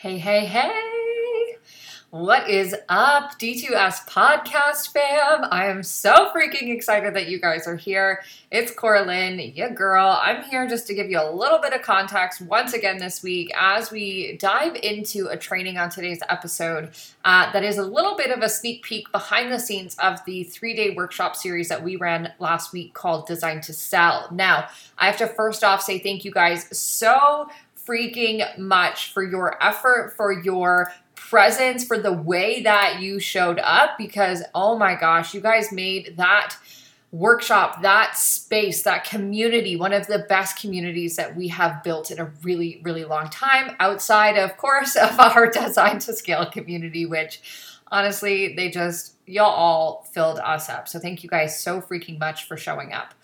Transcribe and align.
Hey, 0.00 0.16
hey, 0.18 0.46
hey! 0.46 1.56
What 2.10 2.48
is 2.48 2.72
up, 2.88 3.32
D2S 3.36 4.08
podcast 4.08 4.92
fam? 4.92 5.48
I 5.50 5.66
am 5.66 5.82
so 5.82 6.30
freaking 6.30 6.72
excited 6.72 7.14
that 7.14 7.28
you 7.28 7.40
guys 7.40 7.66
are 7.66 7.74
here. 7.74 8.22
It's 8.52 8.70
Coraline, 8.70 9.40
your 9.56 9.70
girl. 9.70 10.16
I'm 10.22 10.44
here 10.44 10.68
just 10.68 10.86
to 10.86 10.94
give 10.94 11.10
you 11.10 11.20
a 11.20 11.34
little 11.34 11.58
bit 11.58 11.72
of 11.72 11.82
context 11.82 12.40
once 12.40 12.74
again 12.74 12.98
this 12.98 13.24
week 13.24 13.50
as 13.58 13.90
we 13.90 14.36
dive 14.36 14.76
into 14.76 15.26
a 15.26 15.36
training 15.36 15.78
on 15.78 15.90
today's 15.90 16.20
episode 16.28 16.92
uh, 17.24 17.50
that 17.50 17.64
is 17.64 17.76
a 17.76 17.84
little 17.84 18.16
bit 18.16 18.30
of 18.30 18.40
a 18.42 18.48
sneak 18.48 18.84
peek 18.84 19.10
behind 19.10 19.52
the 19.52 19.58
scenes 19.58 19.96
of 19.96 20.24
the 20.26 20.44
three 20.44 20.76
day 20.76 20.90
workshop 20.90 21.34
series 21.34 21.68
that 21.68 21.82
we 21.82 21.96
ran 21.96 22.32
last 22.38 22.72
week 22.72 22.94
called 22.94 23.26
Design 23.26 23.60
to 23.62 23.72
Sell. 23.72 24.28
Now, 24.30 24.68
I 24.96 25.06
have 25.06 25.18
to 25.18 25.26
first 25.26 25.64
off 25.64 25.82
say 25.82 25.98
thank 25.98 26.24
you 26.24 26.30
guys 26.30 26.68
so 26.78 27.48
freaking 27.88 28.58
much 28.58 29.12
for 29.12 29.22
your 29.22 29.62
effort, 29.62 30.14
for 30.16 30.32
your 30.32 30.92
presence, 31.14 31.84
for 31.84 31.98
the 31.98 32.12
way 32.12 32.62
that 32.62 33.00
you 33.00 33.18
showed 33.18 33.58
up 33.58 33.98
because 33.98 34.42
oh 34.54 34.76
my 34.76 34.94
gosh, 34.94 35.34
you 35.34 35.40
guys 35.40 35.72
made 35.72 36.16
that 36.16 36.56
workshop, 37.10 37.82
that 37.82 38.16
space, 38.16 38.82
that 38.82 39.04
community, 39.04 39.76
one 39.76 39.92
of 39.92 40.06
the 40.06 40.26
best 40.28 40.60
communities 40.60 41.16
that 41.16 41.34
we 41.34 41.48
have 41.48 41.82
built 41.82 42.10
in 42.10 42.18
a 42.18 42.30
really, 42.42 42.80
really 42.82 43.04
long 43.04 43.28
time, 43.30 43.74
outside, 43.80 44.36
of 44.36 44.56
course, 44.56 44.94
of 45.02 45.18
our 45.18 45.50
design 45.50 45.98
to 45.98 46.12
scale 46.12 46.46
community, 46.46 47.06
which 47.06 47.40
honestly, 47.90 48.54
they 48.54 48.70
just, 48.70 49.14
y'all 49.26 49.46
all 49.46 50.06
filled 50.12 50.38
us 50.40 50.68
up. 50.68 50.86
So 50.86 50.98
thank 50.98 51.22
you 51.22 51.30
guys 51.30 51.58
so 51.58 51.80
freaking 51.80 52.18
much 52.18 52.44
for 52.44 52.56
showing 52.56 52.92
up 52.92 53.14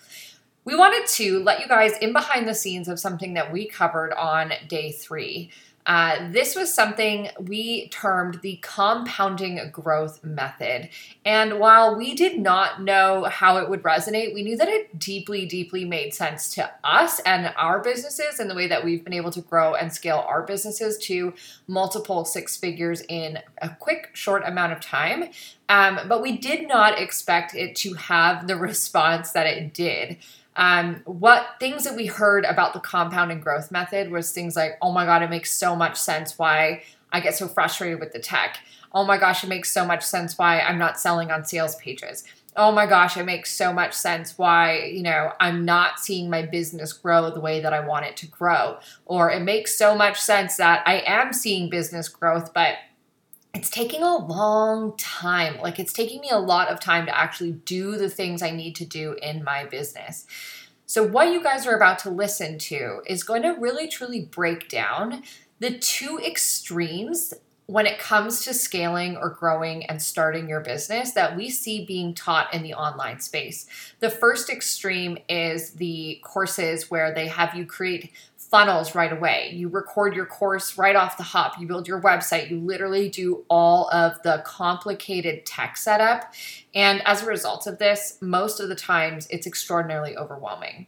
we 0.65 0.75
wanted 0.75 1.07
to 1.07 1.41
let 1.43 1.59
you 1.59 1.67
guys 1.67 1.97
in 1.99 2.11
behind 2.11 2.47
the 2.47 2.55
scenes 2.55 2.87
of 2.87 2.99
something 2.99 3.35
that 3.35 3.53
we 3.53 3.67
covered 3.67 4.13
on 4.13 4.51
day 4.67 4.91
three. 4.91 5.51
Uh, 5.85 6.31
this 6.31 6.55
was 6.55 6.73
something 6.73 7.29
we 7.39 7.87
termed 7.89 8.39
the 8.41 8.57
compounding 8.63 9.69
growth 9.71 10.23
method. 10.23 10.89
And 11.23 11.59
while 11.59 11.95
we 11.95 12.15
did 12.15 12.39
not 12.39 12.81
know 12.81 13.25
how 13.25 13.57
it 13.57 13.69
would 13.69 13.83
resonate, 13.83 14.33
we 14.33 14.41
knew 14.41 14.57
that 14.57 14.67
it 14.67 14.97
deeply, 14.97 15.45
deeply 15.45 15.85
made 15.85 16.15
sense 16.15 16.51
to 16.55 16.71
us 16.83 17.19
and 17.19 17.53
our 17.55 17.79
businesses 17.79 18.39
and 18.39 18.49
the 18.49 18.55
way 18.55 18.67
that 18.67 18.83
we've 18.83 19.03
been 19.03 19.13
able 19.13 19.31
to 19.31 19.41
grow 19.41 19.75
and 19.75 19.93
scale 19.93 20.25
our 20.27 20.41
businesses 20.41 20.97
to 21.05 21.35
multiple 21.67 22.25
six 22.25 22.57
figures 22.57 23.03
in 23.07 23.37
a 23.61 23.69
quick, 23.69 24.09
short 24.13 24.41
amount 24.43 24.73
of 24.73 24.79
time. 24.79 25.25
Um, 25.69 25.99
but 26.07 26.21
we 26.21 26.35
did 26.35 26.67
not 26.67 26.99
expect 26.99 27.53
it 27.53 27.75
to 27.77 27.93
have 27.93 28.47
the 28.47 28.55
response 28.55 29.33
that 29.33 29.45
it 29.45 29.71
did. 29.71 30.17
Um, 30.55 31.01
what 31.05 31.55
things 31.59 31.83
that 31.83 31.95
we 31.95 32.05
heard 32.05 32.45
about 32.45 32.73
the 32.73 32.79
compound 32.79 33.31
and 33.31 33.41
growth 33.41 33.71
method 33.71 34.11
was 34.11 34.31
things 34.31 34.55
like, 34.55 34.77
oh 34.81 34.91
my 34.91 35.05
God, 35.05 35.21
it 35.21 35.29
makes 35.29 35.51
so 35.51 35.75
much 35.75 35.97
sense 35.97 36.39
why 36.39 36.83
I 37.11 37.19
get 37.19 37.35
so 37.35 37.47
frustrated 37.47 37.99
with 37.99 38.13
the 38.13 38.19
tech. 38.19 38.57
Oh 38.93 39.03
my 39.03 39.17
gosh, 39.17 39.43
it 39.43 39.47
makes 39.47 39.71
so 39.71 39.85
much 39.85 40.03
sense 40.03 40.37
why 40.37 40.61
I'm 40.61 40.77
not 40.77 40.99
selling 40.99 41.31
on 41.31 41.43
sales 41.43 41.75
pages. 41.75 42.23
Oh 42.57 42.71
my 42.71 42.85
gosh, 42.85 43.17
it 43.17 43.25
makes 43.25 43.51
so 43.51 43.73
much 43.73 43.93
sense 43.93 44.37
why, 44.37 44.85
you 44.85 45.03
know, 45.03 45.33
I'm 45.41 45.65
not 45.65 45.99
seeing 45.99 46.29
my 46.29 46.43
business 46.43 46.93
grow 46.93 47.29
the 47.29 47.41
way 47.41 47.59
that 47.59 47.73
I 47.73 47.85
want 47.85 48.05
it 48.05 48.15
to 48.17 48.27
grow. 48.27 48.77
Or 49.05 49.29
it 49.29 49.41
makes 49.41 49.75
so 49.75 49.93
much 49.95 50.21
sense 50.21 50.55
that 50.55 50.81
I 50.87 51.03
am 51.05 51.33
seeing 51.33 51.69
business 51.69 52.07
growth, 52.07 52.53
but 52.53 52.75
it's 53.55 53.69
taking 53.69 54.03
a 54.03 54.17
long 54.17 54.95
time. 54.97 55.57
Like 55.59 55.79
it's 55.79 55.93
taking 55.93 56.19
me 56.19 56.29
a 56.29 56.37
lot 56.37 56.67
of 56.67 56.81
time 56.81 57.05
to 57.05 57.17
actually 57.17 57.53
do 57.53 57.97
the 57.97 58.09
things 58.09 58.41
I 58.41 58.51
need 58.51 58.75
to 58.75 58.85
do 58.85 59.15
in 59.21 59.43
my 59.43 59.63
business. 59.65 60.27
So, 60.85 61.03
what 61.03 61.31
you 61.31 61.41
guys 61.41 61.65
are 61.65 61.75
about 61.75 61.99
to 61.99 62.09
listen 62.09 62.59
to 62.59 63.01
is 63.07 63.23
going 63.23 63.41
to 63.43 63.51
really 63.51 63.87
truly 63.87 64.21
break 64.21 64.67
down 64.69 65.23
the 65.59 65.79
two 65.79 66.19
extremes 66.19 67.33
when 67.67 67.87
it 67.87 67.97
comes 67.97 68.43
to 68.43 68.53
scaling 68.53 69.17
or 69.17 69.29
growing 69.29 69.85
and 69.85 69.99
starting 69.99 70.47
your 70.47 70.59
business 70.59 71.13
that 71.13 71.35
we 71.35 71.49
see 71.49 71.83
being 71.83 72.13
taught 72.13 72.53
in 72.53 72.61
the 72.61 72.75
online 72.75 73.19
space. 73.19 73.65
The 74.01 74.09
first 74.09 74.51
extreme 74.51 75.17
is 75.27 75.71
the 75.71 76.21
courses 76.23 76.91
where 76.91 77.11
they 77.13 77.27
have 77.27 77.55
you 77.55 77.65
create 77.65 78.11
funnels 78.55 78.95
right 78.95 79.11
away. 79.11 79.51
You 79.53 79.67
record 79.67 80.15
your 80.15 80.25
course 80.25 80.77
right 80.77 80.95
off 80.95 81.17
the 81.17 81.23
hop. 81.23 81.59
You 81.59 81.67
build 81.67 81.89
your 81.89 82.01
website. 82.01 82.49
You 82.49 82.61
literally 82.61 83.09
do 83.09 83.43
all 83.49 83.89
of 83.89 84.13
the 84.23 84.43
complicated 84.45 85.45
tech 85.45 85.75
setup. 85.75 86.33
And 86.73 87.05
as 87.05 87.21
a 87.21 87.25
result 87.25 87.67
of 87.67 87.79
this, 87.79 88.17
most 88.21 88.61
of 88.61 88.69
the 88.69 88.75
times 88.75 89.27
it's 89.29 89.45
extraordinarily 89.45 90.15
overwhelming. 90.15 90.87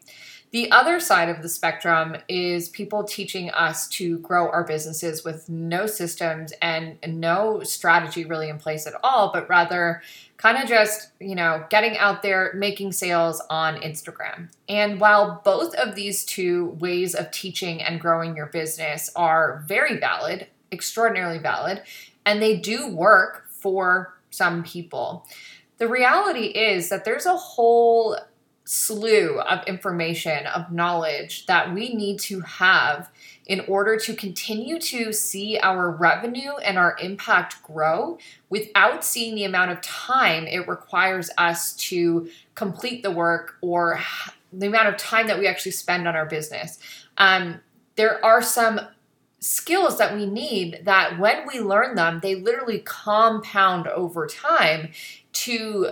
The 0.57 0.72
other 0.72 1.00
side 1.00 1.29
of 1.29 1.44
the 1.44 1.50
spectrum 1.50 2.18
is 2.28 2.68
people 2.68 3.03
teaching 3.03 3.51
us 3.51 3.88
to 3.90 4.18
grow 4.18 4.50
our 4.50 4.63
businesses 4.63 5.23
with 5.23 5.47
no 5.47 5.85
systems 5.85 6.51
and 6.63 6.97
no 7.07 7.62
strategy 7.62 8.25
really 8.25 8.50
in 8.50 8.57
place 8.57 8.88
at 8.88 8.96
all, 9.03 9.31
but 9.31 9.47
rather 9.47 10.01
kind 10.38 10.57
of 10.57 10.67
just, 10.67 11.09
you 11.19 11.35
know, 11.35 11.63
getting 11.69 11.96
out 12.00 12.23
there, 12.23 12.53
making 12.56 12.94
sales 12.94 13.40
on 13.51 13.75
Instagram. 13.81 14.50
And 14.67 15.00
while 15.00 15.44
both 15.46 15.75
of 15.75 15.94
these 15.94 16.25
two 16.25 16.69
ways 16.79 17.13
of 17.13 17.29
teaching 17.29 17.84
and 17.84 18.01
growing 18.01 18.35
your 18.35 18.47
business 18.47 19.12
are 19.16 19.63
very 19.67 20.00
valid, 20.00 20.47
extraordinarily 20.72 21.38
valid, 21.38 21.84
and 22.25 22.41
they 22.41 22.57
do 22.57 22.88
work 22.88 23.46
for 23.47 24.17
some 24.31 24.63
people, 24.63 25.28
the 25.78 25.88
reality 25.88 26.46
is 26.47 26.90
that 26.90 27.06
there's 27.06 27.28
a 27.28 27.38
whole 27.38 28.17
slew 28.67 29.39
of 29.39 29.66
information, 29.66 30.45
of 30.47 30.69
knowledge 30.73 31.45
that 31.45 31.73
we 31.73 31.95
need 31.95 32.19
to 32.19 32.41
have 32.41 33.09
in 33.45 33.61
order 33.61 33.95
to 33.95 34.13
continue 34.13 34.78
to 34.78 35.13
see 35.13 35.57
our 35.59 35.89
revenue 35.89 36.51
and 36.57 36.78
our 36.78 36.97
impact 37.01 37.63
grow 37.63 38.17
without 38.50 39.05
seeing 39.05 39.35
the 39.35 39.45
amount 39.45 39.72
of 39.72 39.79
time 39.79 40.45
it 40.47 40.67
requires 40.67 41.29
us 41.38 41.78
to 41.78 42.29
complete 42.55 43.03
the 43.03 43.11
work 43.11 43.55
or 43.61 44.01
the 44.51 44.67
amount 44.67 44.89
of 44.89 44.97
time 44.97 45.28
that 45.28 45.39
we 45.39 45.47
actually 45.47 45.72
spend 45.72 46.05
on 46.05 46.17
our 46.17 46.25
business. 46.25 46.78
Um, 47.17 47.61
there 47.95 48.23
are 48.23 48.41
some 48.41 48.81
skills 49.39 49.97
that 49.97 50.13
we 50.13 50.25
need 50.25 50.81
that 50.84 51.17
when 51.17 51.47
we 51.47 51.61
learn 51.61 51.95
them, 51.95 52.19
they 52.22 52.35
literally 52.35 52.79
compound 52.79 53.88
over 53.88 54.28
time 54.28 54.91
to 55.31 55.91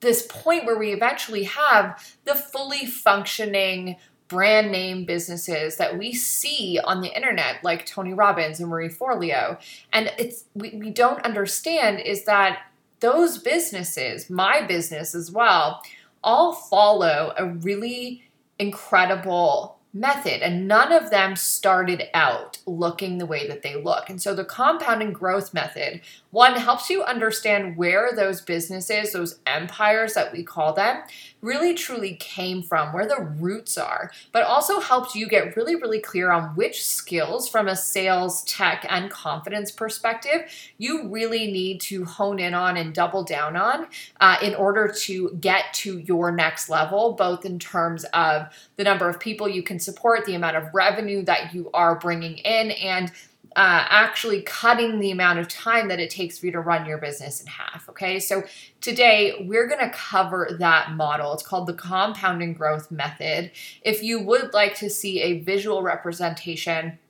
this 0.00 0.26
point 0.28 0.64
where 0.64 0.78
we 0.78 0.92
eventually 0.92 1.44
have 1.44 2.16
the 2.24 2.34
fully 2.34 2.86
functioning 2.86 3.96
brand 4.28 4.70
name 4.70 5.04
businesses 5.04 5.76
that 5.76 5.98
we 5.98 6.12
see 6.12 6.78
on 6.84 7.00
the 7.00 7.14
internet 7.16 7.64
like 7.64 7.86
Tony 7.86 8.12
Robbins 8.12 8.60
and 8.60 8.68
Marie 8.68 8.90
Forleo. 8.90 9.58
And 9.92 10.12
it's 10.18 10.44
we, 10.54 10.70
we 10.70 10.90
don't 10.90 11.24
understand 11.24 12.00
is 12.00 12.24
that 12.26 12.60
those 13.00 13.38
businesses 13.38 14.28
my 14.28 14.60
business 14.62 15.14
as 15.14 15.30
well 15.30 15.82
all 16.22 16.52
follow 16.52 17.32
a 17.36 17.46
really 17.46 18.24
incredible 18.58 19.77
method 19.98 20.42
and 20.42 20.68
none 20.68 20.92
of 20.92 21.10
them 21.10 21.36
started 21.36 22.04
out 22.14 22.58
looking 22.66 23.18
the 23.18 23.26
way 23.26 23.48
that 23.48 23.62
they 23.62 23.76
look. 23.76 24.08
And 24.08 24.20
so 24.20 24.34
the 24.34 24.44
compounding 24.44 25.12
growth 25.12 25.52
method 25.52 26.00
one 26.30 26.54
helps 26.54 26.90
you 26.90 27.02
understand 27.02 27.76
where 27.76 28.10
those 28.14 28.40
businesses 28.40 29.12
those 29.12 29.40
empires 29.46 30.14
that 30.14 30.32
we 30.32 30.42
call 30.42 30.72
them 30.72 31.02
really 31.40 31.74
truly 31.74 32.14
came 32.14 32.62
from 32.62 32.92
where 32.92 33.06
the 33.06 33.20
roots 33.20 33.76
are 33.78 34.10
but 34.32 34.42
also 34.42 34.80
helps 34.80 35.14
you 35.14 35.28
get 35.28 35.56
really 35.56 35.74
really 35.74 36.00
clear 36.00 36.30
on 36.30 36.54
which 36.56 36.84
skills 36.84 37.48
from 37.48 37.68
a 37.68 37.76
sales 37.76 38.42
tech 38.44 38.84
and 38.88 39.10
confidence 39.10 39.70
perspective 39.70 40.42
you 40.78 41.08
really 41.08 41.50
need 41.50 41.80
to 41.80 42.04
hone 42.04 42.38
in 42.38 42.54
on 42.54 42.76
and 42.76 42.94
double 42.94 43.22
down 43.22 43.56
on 43.56 43.86
uh, 44.20 44.36
in 44.42 44.54
order 44.54 44.88
to 44.88 45.36
get 45.40 45.72
to 45.72 45.98
your 45.98 46.30
next 46.30 46.68
level 46.68 47.12
both 47.12 47.44
in 47.44 47.58
terms 47.58 48.04
of 48.14 48.48
the 48.76 48.84
number 48.84 49.08
of 49.08 49.20
people 49.20 49.48
you 49.48 49.62
can 49.62 49.78
support, 49.78 50.24
the 50.24 50.34
amount 50.34 50.56
of 50.56 50.72
revenue 50.72 51.22
that 51.24 51.52
you 51.52 51.70
are 51.74 51.96
bringing 51.96 52.38
in, 52.38 52.70
and 52.70 53.12
uh, 53.58 53.84
actually 53.88 54.40
cutting 54.42 55.00
the 55.00 55.10
amount 55.10 55.40
of 55.40 55.48
time 55.48 55.88
that 55.88 55.98
it 55.98 56.10
takes 56.10 56.38
for 56.38 56.46
you 56.46 56.52
to 56.52 56.60
run 56.60 56.86
your 56.86 56.96
business 56.96 57.40
in 57.40 57.48
half. 57.48 57.88
Okay, 57.88 58.20
so 58.20 58.44
today 58.80 59.44
we're 59.48 59.66
going 59.66 59.80
to 59.80 59.90
cover 59.90 60.56
that 60.60 60.92
model. 60.92 61.32
It's 61.32 61.42
called 61.42 61.66
the 61.66 61.74
compounding 61.74 62.54
growth 62.54 62.92
method. 62.92 63.50
If 63.82 64.00
you 64.00 64.20
would 64.20 64.54
like 64.54 64.76
to 64.76 64.88
see 64.88 65.20
a 65.20 65.40
visual 65.40 65.82
representation, 65.82 67.00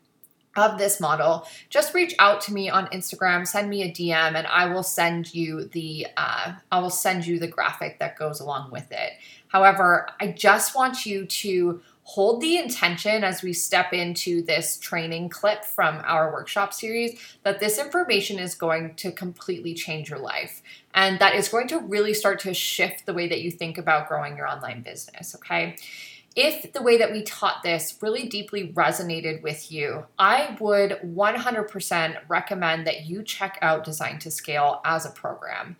of 0.57 0.77
this 0.77 0.99
model, 0.99 1.47
just 1.71 1.95
reach 1.95 2.15
out 2.19 2.41
to 2.41 2.53
me 2.53 2.69
on 2.69 2.89
Instagram, 2.89 3.47
send 3.47 3.71
me 3.71 3.83
a 3.83 3.93
DM, 3.93 4.35
and 4.35 4.45
I 4.47 4.67
will 4.67 4.83
send 4.83 5.33
you 5.33 5.67
the 5.67 6.09
uh, 6.17 6.55
I 6.73 6.81
will 6.81 6.91
send 6.91 7.27
you 7.27 7.39
the 7.39 7.47
graphic 7.47 8.01
that 8.01 8.19
goes 8.19 8.41
along 8.41 8.73
with 8.73 8.91
it. 8.91 9.13
However, 9.49 10.09
I 10.21 10.29
just 10.29 10.75
want 10.75 11.07
you 11.07 11.27
to 11.27 11.81
hold 12.09 12.41
the 12.41 12.57
intention 12.57 13.23
as 13.23 13.43
we 13.43 13.53
step 13.53 13.93
into 13.93 14.41
this 14.41 14.79
training 14.79 15.29
clip 15.29 15.63
from 15.63 16.01
our 16.07 16.33
workshop 16.33 16.73
series 16.73 17.21
that 17.43 17.61
this 17.61 17.79
information 17.79 18.39
is 18.39 18.55
going 18.55 18.95
to 18.95 19.13
completely 19.13 19.75
change 19.75 20.09
your 20.09 20.19
life 20.19 20.63
and 20.95 21.19
that 21.19 21.35
is 21.35 21.51
going 21.51 21.69
to 21.69 21.79
really 21.79 22.15
start 22.15 22.41
to 22.41 22.55
shift 22.55 23.05
the 23.05 23.13
way 23.13 23.29
that 23.29 23.43
you 23.43 23.51
think 23.51 23.77
about 23.77 24.09
growing 24.09 24.39
your 24.39 24.49
online 24.49 24.81
business, 24.81 25.35
okay? 25.35 25.77
if 26.37 26.73
the 26.73 26.83
way 26.83 26.97
that 26.99 27.11
we 27.11 27.23
taught 27.25 27.65
this 27.65 27.99
really 28.01 28.29
deeply 28.29 28.69
resonated 28.69 29.43
with 29.43 29.73
you, 29.73 30.05
I 30.21 30.57
would 30.61 30.93
100% 31.05 32.19
recommend 32.29 32.87
that 32.87 33.07
you 33.07 33.25
check 33.25 33.59
out 33.61 33.83
Design 33.83 34.21
to 34.21 34.31
Scale 34.31 34.81
as 34.85 35.05
a 35.05 35.11
program. 35.11 35.77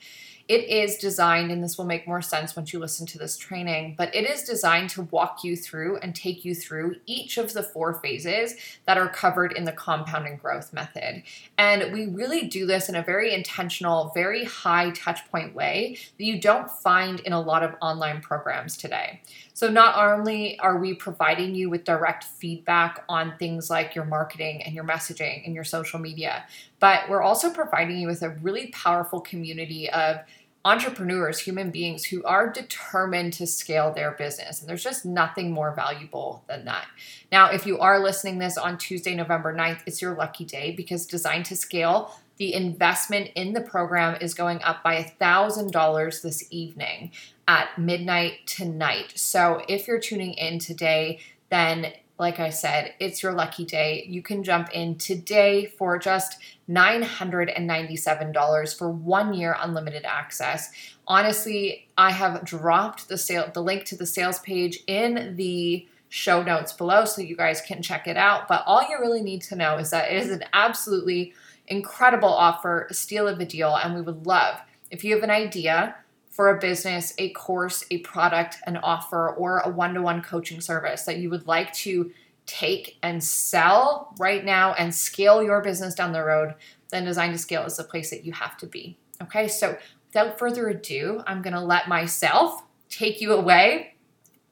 It 0.49 0.65
is 0.71 0.97
designed, 0.97 1.51
and 1.51 1.63
this 1.63 1.77
will 1.77 1.85
make 1.85 2.09
more 2.09 2.23
sense 2.23 2.57
once 2.57 2.73
you 2.73 2.79
listen 2.79 3.05
to 3.09 3.19
this 3.19 3.37
training, 3.37 3.97
but 3.99 4.15
it 4.15 4.25
is 4.25 4.45
designed 4.45 4.89
to 4.91 5.03
walk 5.03 5.45
you 5.45 5.55
through 5.55 5.99
and 5.99 6.15
take 6.15 6.43
you 6.43 6.55
through 6.55 6.97
each 7.05 7.37
of 7.37 7.53
the 7.53 7.63
four 7.63 8.01
phases 8.01 8.55
that 8.87 8.97
are 8.97 9.11
covered 9.11 9.53
in 9.53 9.65
the 9.65 9.73
compounding 9.73 10.39
growth 10.39 10.73
method. 10.73 11.23
And 11.59 11.93
we 11.93 12.07
really 12.07 12.47
do 12.47 12.65
this 12.65 12.89
in 12.89 12.97
a 12.97 13.03
very 13.03 13.35
intentional, 13.35 14.11
very 14.15 14.45
high 14.45 14.91
touch 14.93 15.31
point 15.31 15.55
way 15.55 15.99
that 16.17 16.25
you 16.25 16.41
don't 16.41 16.71
find 16.71 17.21
in 17.21 17.35
a 17.35 17.41
lot 17.41 17.63
of 17.63 17.75
online 17.83 18.23
programs 18.23 18.75
today. 18.75 19.21
So, 19.53 19.69
not 19.69 19.97
only 19.99 20.59
are 20.61 20.79
we 20.79 20.95
providing 20.95 21.55
you 21.55 21.69
with 21.69 21.85
direct 21.85 22.25
feedback 22.25 23.05
on 23.09 23.37
things 23.39 23.69
like 23.69 23.95
your 23.95 24.05
marketing 24.05 24.63
and 24.63 24.73
your 24.73 24.85
messaging 24.85 25.45
and 25.45 25.53
your 25.53 25.65
social 25.65 25.99
media, 25.99 26.45
but 26.81 27.11
we're 27.11 27.23
also 27.23 27.51
providing 27.51 27.99
you 27.99 28.07
with 28.07 28.23
a 28.23 28.31
really 28.31 28.69
powerful 28.69 29.21
community 29.21 29.91
of 29.91 30.19
entrepreneurs, 30.65 31.39
human 31.41 31.71
beings 31.71 32.05
who 32.07 32.23
are 32.25 32.51
determined 32.51 33.33
to 33.33 33.47
scale 33.47 33.93
their 33.93 34.13
business. 34.13 34.61
And 34.61 34.69
there's 34.69 34.83
just 34.83 35.05
nothing 35.05 35.51
more 35.51 35.75
valuable 35.75 36.43
than 36.49 36.65
that. 36.65 36.87
Now, 37.31 37.51
if 37.51 37.67
you 37.67 37.79
are 37.79 38.03
listening 38.03 38.39
this 38.39 38.59
on 38.59 38.77
Tuesday, 38.77 39.15
November 39.15 39.55
9th, 39.55 39.81
it's 39.87 40.03
your 40.03 40.15
lucky 40.15 40.45
day 40.45 40.73
because 40.73 41.07
Design 41.07 41.43
to 41.45 41.57
Scale, 41.57 42.15
the 42.37 42.55
investment 42.55 43.31
in 43.35 43.53
the 43.53 43.61
program 43.61 44.17
is 44.21 44.35
going 44.35 44.63
up 44.63 44.83
by 44.83 45.15
$1,000 45.21 46.23
this 46.23 46.47
evening 46.51 47.13
at 47.47 47.79
midnight 47.79 48.47
tonight. 48.47 49.13
So 49.17 49.63
if 49.69 49.89
you're 49.89 50.01
tuning 50.01 50.35
in 50.35 50.59
today, 50.59 51.21
then 51.51 51.93
like 52.19 52.41
I 52.41 52.51
said, 52.51 52.95
it's 52.99 53.23
your 53.23 53.33
lucky 53.33 53.65
day. 53.65 54.05
You 54.09 54.23
can 54.23 54.43
jump 54.43 54.71
in 54.73 54.97
today 54.97 55.67
for 55.67 55.99
just 55.99 56.39
$997 56.69 58.77
for 58.77 58.91
one 58.91 59.35
year 59.35 59.57
unlimited 59.61 60.05
access. 60.05 60.73
Honestly, 61.07 61.87
I 61.97 62.11
have 62.11 62.45
dropped 62.45 63.09
the 63.09 63.17
sale 63.17 63.49
the 63.55 63.63
link 63.63 63.85
to 63.87 63.97
the 63.97 64.07
sales 64.07 64.41
page 64.41 64.81
in 64.89 65.37
the 65.37 65.87
show 66.09 66.43
notes 66.43 66.73
below 66.73 67.05
so 67.05 67.23
you 67.23 67.37
guys 67.37 67.61
can 67.61 67.83
check 67.83 68.09
it 68.09 68.17
out. 68.17 68.49
But 68.49 68.65
all 68.67 68.83
you 68.89 68.99
really 68.99 69.23
need 69.23 69.43
to 69.43 69.55
know 69.55 69.79
is 69.79 69.91
that 69.91 70.11
it 70.11 70.17
is 70.17 70.31
an 70.31 70.43
absolutely 70.53 71.35
incredible 71.69 72.33
offer, 72.33 72.89
steal 72.91 73.29
of 73.29 73.39
a 73.39 73.45
deal, 73.45 73.77
and 73.77 73.95
we 73.95 74.01
would 74.01 74.27
love 74.27 74.59
if 74.91 75.05
you 75.05 75.15
have 75.15 75.23
an 75.23 75.31
idea 75.31 75.95
for 76.39 76.51
a 76.51 76.61
business, 76.61 77.15
a 77.19 77.31
course, 77.31 77.85
a 77.91 77.99
product, 77.99 78.59
an 78.65 78.77
offer, 78.77 79.31
or 79.31 79.59
a 79.59 79.69
one 79.69 79.93
to 79.93 80.01
one 80.01 80.23
coaching 80.23 80.61
service 80.61 81.03
that 81.03 81.17
you 81.17 81.29
would 81.31 81.49
like 81.49 81.73
to 81.73 82.13
take 82.47 82.97
and 83.03 83.25
sell 83.25 84.15
right 84.21 84.45
now 84.45 84.73
and 84.75 84.95
scale 84.95 85.43
your 85.43 85.61
business 85.61 85.97
down 85.97 86.13
the 86.13 86.23
road, 86.23 86.55
then 86.91 87.05
Design 87.05 87.33
to 87.33 87.39
Scale 87.39 87.65
is 87.65 87.77
the 87.77 87.83
place 87.83 88.11
that 88.11 88.25
you 88.25 88.31
have 88.31 88.57
to 88.59 88.67
be. 88.67 88.97
Okay, 89.21 89.49
so 89.49 89.77
without 90.07 90.39
further 90.39 90.69
ado, 90.69 91.25
I'm 91.27 91.43
gonna 91.43 91.65
let 91.65 91.89
myself 91.89 92.63
take 92.89 93.21
you 93.21 93.33
away 93.33 93.97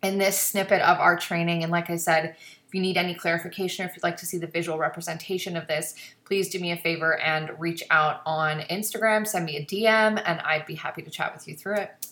in 0.03 0.19
this 0.19 0.37
snippet 0.37 0.83
of 0.83 0.99
our 0.99 1.17
training. 1.17 1.63
And 1.63 1.71
like 1.71 1.89
I 1.89 1.99
said, 1.99 2.35
if 2.67 2.75
you 2.75 2.81
need 2.81 2.97
any 2.97 3.15
clarification, 3.15 3.85
or 3.85 3.89
if 3.89 3.95
you'd 3.95 4.03
like 4.03 4.17
to 4.17 4.27
see 4.27 4.39
the 4.39 4.47
visual 4.47 4.77
representation 4.77 5.57
of 5.57 5.69
this, 5.69 5.95
please 6.25 6.49
do 6.49 6.59
me 6.59 6.73
a 6.73 6.77
favor 6.77 7.19
and 7.19 7.51
reach 7.59 7.83
out 7.91 8.23
on 8.27 8.61
Instagram, 8.63 9.27
send 9.27 9.45
me 9.45 9.57
a 9.57 9.65
DM, 9.65 10.21
and 10.25 10.41
I'd 10.41 10.67
be 10.67 10.75
happy 10.75 11.03
to 11.03 11.11
chat 11.11 11.33
with 11.33 11.47
you 11.47 11.55
through 11.55 11.77
it. 11.77 12.07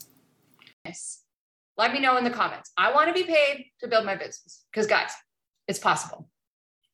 Yes. 0.84 1.22
Let 1.76 1.92
me 1.92 1.98
know 1.98 2.16
in 2.18 2.24
the 2.24 2.30
comments. 2.30 2.70
I 2.76 2.92
want 2.92 3.08
to 3.08 3.14
be 3.14 3.24
paid 3.24 3.66
to 3.80 3.88
build 3.88 4.06
my 4.06 4.14
business 4.14 4.64
because, 4.70 4.86
guys, 4.86 5.10
it's 5.66 5.80
possible. 5.80 6.28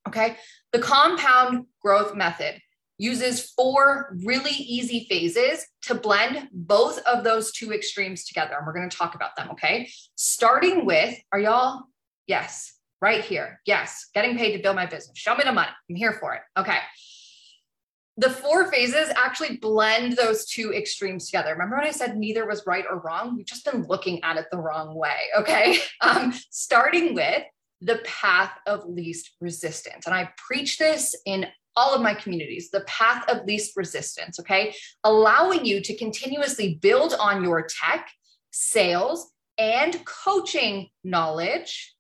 Okay. 0.08 0.36
The 0.72 0.78
compound 0.78 1.66
growth 1.82 2.14
method 2.14 2.58
uses 2.96 3.50
four 3.50 4.16
really 4.24 4.52
easy 4.52 5.06
phases 5.10 5.66
to 5.82 5.94
blend 5.94 6.48
both 6.52 6.98
of 7.00 7.24
those 7.24 7.52
two 7.52 7.72
extremes 7.72 8.24
together. 8.24 8.54
And 8.56 8.66
we're 8.66 8.72
going 8.72 8.88
to 8.88 8.96
talk 8.96 9.14
about 9.14 9.36
them. 9.36 9.50
Okay. 9.50 9.90
Starting 10.14 10.86
with, 10.86 11.14
are 11.30 11.40
y'all? 11.40 11.82
Yes 12.26 12.79
right 13.00 13.24
here. 13.24 13.60
Yes, 13.66 14.08
getting 14.14 14.36
paid 14.36 14.56
to 14.56 14.62
build 14.62 14.76
my 14.76 14.86
business. 14.86 15.16
Show 15.16 15.34
me 15.34 15.42
the 15.44 15.52
money. 15.52 15.70
I'm 15.88 15.96
here 15.96 16.12
for 16.12 16.34
it. 16.34 16.42
Okay. 16.58 16.78
The 18.16 18.30
four 18.30 18.70
phases 18.70 19.10
actually 19.16 19.56
blend 19.56 20.16
those 20.16 20.44
two 20.44 20.74
extremes 20.74 21.26
together. 21.26 21.52
Remember 21.52 21.76
when 21.76 21.86
I 21.86 21.90
said 21.90 22.18
neither 22.18 22.46
was 22.46 22.66
right 22.66 22.84
or 22.90 22.98
wrong? 22.98 23.36
We've 23.36 23.46
just 23.46 23.64
been 23.64 23.84
looking 23.84 24.22
at 24.22 24.36
it 24.36 24.46
the 24.50 24.58
wrong 24.58 24.94
way. 24.94 25.16
Okay. 25.38 25.78
Um, 26.02 26.32
starting 26.50 27.14
with 27.14 27.42
the 27.82 28.00
path 28.04 28.52
of 28.66 28.86
least 28.86 29.32
resistance. 29.40 30.06
And 30.06 30.14
I 30.14 30.30
preach 30.36 30.78
this 30.78 31.14
in 31.26 31.46
all 31.76 31.94
of 31.94 32.02
my 32.02 32.14
communities 32.14 32.70
the 32.70 32.80
path 32.82 33.28
of 33.28 33.44
least 33.46 33.76
resistance, 33.76 34.40
okay? 34.40 34.74
Allowing 35.04 35.64
you 35.64 35.80
to 35.82 35.96
continuously 35.96 36.78
build 36.80 37.14
on 37.18 37.42
your 37.44 37.66
tech, 37.66 38.10
sales, 38.50 39.30
and 39.58 40.02
coaching 40.04 40.88
knowledge 41.04 41.94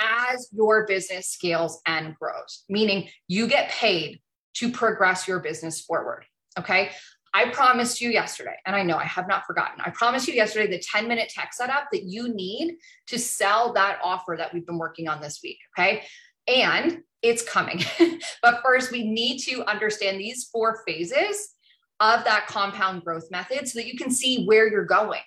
as 0.00 0.48
your 0.52 0.86
business 0.86 1.28
scales 1.28 1.80
and 1.86 2.14
grows, 2.16 2.64
meaning 2.68 3.08
you 3.28 3.46
get 3.46 3.70
paid 3.70 4.20
to 4.54 4.70
progress 4.70 5.28
your 5.28 5.40
business 5.40 5.80
forward. 5.80 6.24
Okay. 6.58 6.90
I 7.34 7.50
promised 7.50 8.00
you 8.00 8.08
yesterday, 8.08 8.56
and 8.64 8.74
I 8.74 8.82
know 8.82 8.96
I 8.96 9.04
have 9.04 9.28
not 9.28 9.44
forgotten. 9.44 9.82
I 9.84 9.90
promised 9.90 10.26
you 10.26 10.32
yesterday 10.32 10.70
the 10.70 10.82
10 10.82 11.06
minute 11.06 11.28
tech 11.28 11.52
setup 11.52 11.88
that 11.92 12.04
you 12.04 12.34
need 12.34 12.76
to 13.08 13.18
sell 13.18 13.74
that 13.74 13.98
offer 14.02 14.36
that 14.38 14.54
we've 14.54 14.64
been 14.64 14.78
working 14.78 15.06
on 15.06 15.20
this 15.20 15.40
week. 15.42 15.58
Okay. 15.78 16.04
And 16.48 17.02
it's 17.20 17.42
coming. 17.42 17.82
but 18.42 18.62
first, 18.64 18.90
we 18.90 19.04
need 19.04 19.38
to 19.40 19.68
understand 19.68 20.18
these 20.18 20.48
four 20.50 20.82
phases 20.86 21.54
of 22.00 22.24
that 22.24 22.46
compound 22.46 23.04
growth 23.04 23.30
method 23.30 23.68
so 23.68 23.78
that 23.78 23.86
you 23.86 23.98
can 23.98 24.10
see 24.10 24.44
where 24.44 24.68
you're 24.68 24.84
going 24.84 25.20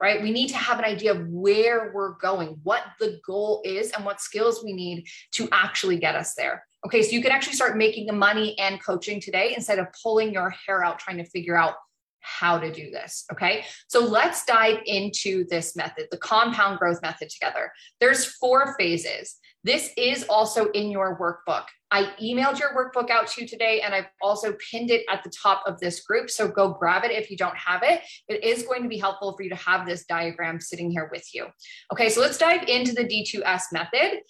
right? 0.00 0.22
We 0.22 0.30
need 0.30 0.48
to 0.48 0.56
have 0.56 0.78
an 0.78 0.84
idea 0.84 1.12
of 1.12 1.28
where 1.28 1.92
we're 1.94 2.14
going, 2.14 2.58
what 2.62 2.82
the 3.00 3.20
goal 3.26 3.62
is, 3.64 3.90
and 3.92 4.04
what 4.04 4.20
skills 4.20 4.62
we 4.64 4.72
need 4.72 5.06
to 5.32 5.48
actually 5.52 5.98
get 5.98 6.14
us 6.14 6.34
there. 6.34 6.64
Okay, 6.86 7.02
so 7.02 7.10
you 7.10 7.22
can 7.22 7.32
actually 7.32 7.54
start 7.54 7.76
making 7.76 8.06
the 8.06 8.12
money 8.12 8.56
and 8.58 8.82
coaching 8.82 9.20
today 9.20 9.54
instead 9.56 9.78
of 9.78 9.88
pulling 10.02 10.32
your 10.32 10.50
hair 10.50 10.84
out 10.84 10.98
trying 10.98 11.16
to 11.16 11.24
figure 11.24 11.56
out 11.56 11.74
how 12.20 12.58
to 12.58 12.72
do 12.72 12.90
this. 12.90 13.24
Okay, 13.32 13.64
so 13.88 14.04
let's 14.04 14.44
dive 14.44 14.78
into 14.86 15.44
this 15.48 15.74
method, 15.74 16.06
the 16.10 16.18
compound 16.18 16.78
growth 16.78 17.00
method 17.02 17.30
together. 17.30 17.72
There's 18.00 18.24
four 18.24 18.76
phases. 18.78 19.36
This 19.64 19.90
is 19.96 20.24
also 20.28 20.70
in 20.70 20.90
your 20.90 21.18
workbook. 21.18 21.64
I 21.90 22.12
emailed 22.22 22.58
your 22.58 22.70
workbook 22.74 23.10
out 23.10 23.28
to 23.28 23.40
you 23.40 23.48
today 23.48 23.80
and 23.80 23.94
I've 23.94 24.08
also 24.22 24.54
pinned 24.70 24.90
it 24.90 25.04
at 25.10 25.24
the 25.24 25.30
top 25.30 25.62
of 25.66 25.80
this 25.80 26.00
group. 26.00 26.30
So 26.30 26.48
go 26.48 26.70
grab 26.70 27.04
it 27.04 27.10
if 27.10 27.30
you 27.30 27.36
don't 27.36 27.56
have 27.56 27.82
it. 27.82 28.02
It 28.28 28.44
is 28.44 28.62
going 28.62 28.82
to 28.82 28.88
be 28.88 28.98
helpful 28.98 29.34
for 29.36 29.42
you 29.42 29.50
to 29.50 29.56
have 29.56 29.86
this 29.86 30.04
diagram 30.04 30.60
sitting 30.60 30.90
here 30.90 31.08
with 31.10 31.26
you. 31.34 31.46
Okay, 31.92 32.08
so 32.10 32.20
let's 32.20 32.38
dive 32.38 32.68
into 32.68 32.92
the 32.92 33.04
D2S 33.04 33.62
method. 33.72 34.20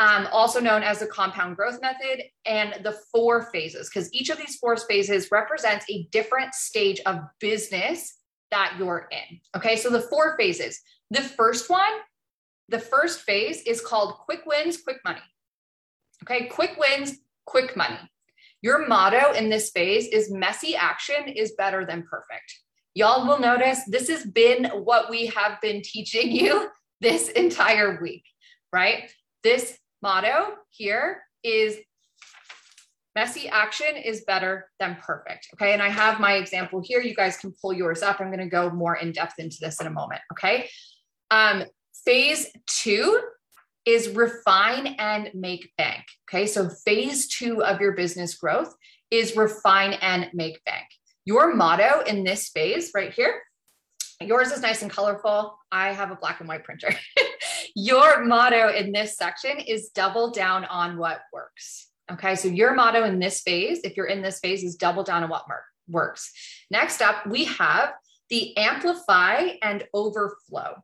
Um, 0.00 0.28
also 0.30 0.60
known 0.60 0.84
as 0.84 1.00
the 1.00 1.08
compound 1.08 1.56
growth 1.56 1.80
method, 1.82 2.22
and 2.46 2.84
the 2.84 2.96
four 3.10 3.50
phases, 3.50 3.90
because 3.90 4.08
each 4.14 4.30
of 4.30 4.38
these 4.38 4.54
four 4.54 4.76
phases 4.76 5.28
represents 5.32 5.84
a 5.90 6.04
different 6.12 6.54
stage 6.54 7.00
of 7.04 7.18
business 7.40 8.16
that 8.52 8.76
you're 8.78 9.08
in. 9.10 9.40
Okay, 9.56 9.74
so 9.74 9.90
the 9.90 10.02
four 10.02 10.36
phases. 10.38 10.80
The 11.10 11.22
first 11.22 11.68
one, 11.68 11.90
the 12.68 12.78
first 12.78 13.20
phase 13.20 13.62
is 13.62 13.80
called 13.80 14.14
quick 14.14 14.44
wins, 14.46 14.80
quick 14.82 14.98
money. 15.04 15.20
Okay, 16.24 16.46
quick 16.46 16.76
wins, 16.78 17.18
quick 17.46 17.76
money. 17.76 17.98
Your 18.60 18.86
motto 18.88 19.32
in 19.32 19.50
this 19.50 19.70
phase 19.70 20.08
is 20.08 20.30
messy 20.30 20.74
action 20.74 21.28
is 21.28 21.52
better 21.52 21.84
than 21.84 22.02
perfect. 22.02 22.60
Y'all 22.94 23.26
will 23.26 23.38
notice 23.38 23.84
this 23.86 24.08
has 24.08 24.24
been 24.24 24.64
what 24.64 25.08
we 25.08 25.26
have 25.26 25.60
been 25.60 25.80
teaching 25.82 26.32
you 26.32 26.68
this 27.00 27.28
entire 27.28 28.00
week, 28.02 28.24
right? 28.72 29.10
This 29.44 29.78
motto 30.02 30.54
here 30.70 31.22
is 31.44 31.78
messy 33.14 33.48
action 33.48 33.96
is 33.96 34.24
better 34.26 34.70
than 34.78 34.96
perfect. 35.00 35.48
Okay. 35.54 35.72
And 35.72 35.82
I 35.82 35.88
have 35.88 36.20
my 36.20 36.34
example 36.34 36.80
here. 36.84 37.00
You 37.00 37.14
guys 37.14 37.36
can 37.36 37.52
pull 37.60 37.72
yours 37.72 38.02
up. 38.02 38.20
I'm 38.20 38.28
going 38.28 38.38
to 38.38 38.46
go 38.46 38.70
more 38.70 38.96
in 38.96 39.12
depth 39.12 39.38
into 39.38 39.58
this 39.60 39.80
in 39.80 39.86
a 39.86 39.90
moment. 39.90 40.20
Okay. 40.32 40.68
Um, 41.30 41.64
phase 42.08 42.46
two 42.66 43.20
is 43.84 44.08
refine 44.08 44.86
and 44.98 45.30
make 45.34 45.70
bank. 45.76 46.06
Okay. 46.26 46.46
So 46.46 46.70
phase 46.70 47.28
two 47.28 47.62
of 47.62 47.82
your 47.82 47.92
business 47.92 48.34
growth 48.34 48.74
is 49.10 49.36
refine 49.36 49.92
and 50.00 50.30
make 50.32 50.64
bank. 50.64 50.86
Your 51.26 51.54
motto 51.54 52.00
in 52.06 52.24
this 52.24 52.48
phase 52.48 52.92
right 52.94 53.12
here, 53.12 53.42
yours 54.22 54.50
is 54.52 54.62
nice 54.62 54.80
and 54.80 54.90
colorful. 54.90 55.58
I 55.70 55.92
have 55.92 56.10
a 56.10 56.16
black 56.16 56.40
and 56.40 56.48
white 56.48 56.64
printer. 56.64 56.94
your 57.76 58.24
motto 58.24 58.70
in 58.70 58.90
this 58.90 59.18
section 59.18 59.58
is 59.58 59.90
double 59.90 60.30
down 60.30 60.64
on 60.64 60.96
what 60.96 61.20
works. 61.30 61.88
Okay. 62.10 62.36
So 62.36 62.48
your 62.48 62.72
motto 62.72 63.04
in 63.04 63.18
this 63.18 63.42
phase, 63.42 63.80
if 63.84 63.98
you're 63.98 64.06
in 64.06 64.22
this 64.22 64.40
phase, 64.40 64.64
is 64.64 64.76
double 64.76 65.04
down 65.04 65.24
on 65.24 65.28
what 65.28 65.44
works. 65.86 66.32
Next 66.70 67.02
up, 67.02 67.26
we 67.26 67.44
have 67.44 67.92
the 68.30 68.56
amplify 68.56 69.50
and 69.60 69.84
overflow 69.92 70.82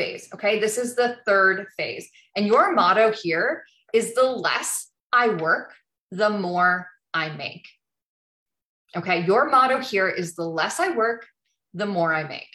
phase. 0.00 0.28
Okay. 0.32 0.58
This 0.58 0.78
is 0.78 0.96
the 0.96 1.18
third 1.26 1.66
phase. 1.76 2.08
And 2.34 2.46
your 2.46 2.72
motto 2.72 3.12
here 3.12 3.64
is 3.92 4.14
the 4.14 4.24
less 4.24 4.88
I 5.12 5.28
work, 5.28 5.74
the 6.10 6.30
more 6.30 6.88
I 7.12 7.28
make. 7.28 7.68
Okay. 8.96 9.26
Your 9.26 9.50
motto 9.50 9.78
here 9.78 10.08
is 10.08 10.34
the 10.34 10.46
less 10.46 10.80
I 10.80 10.96
work, 10.96 11.26
the 11.74 11.84
more 11.84 12.14
I 12.14 12.24
make. 12.24 12.48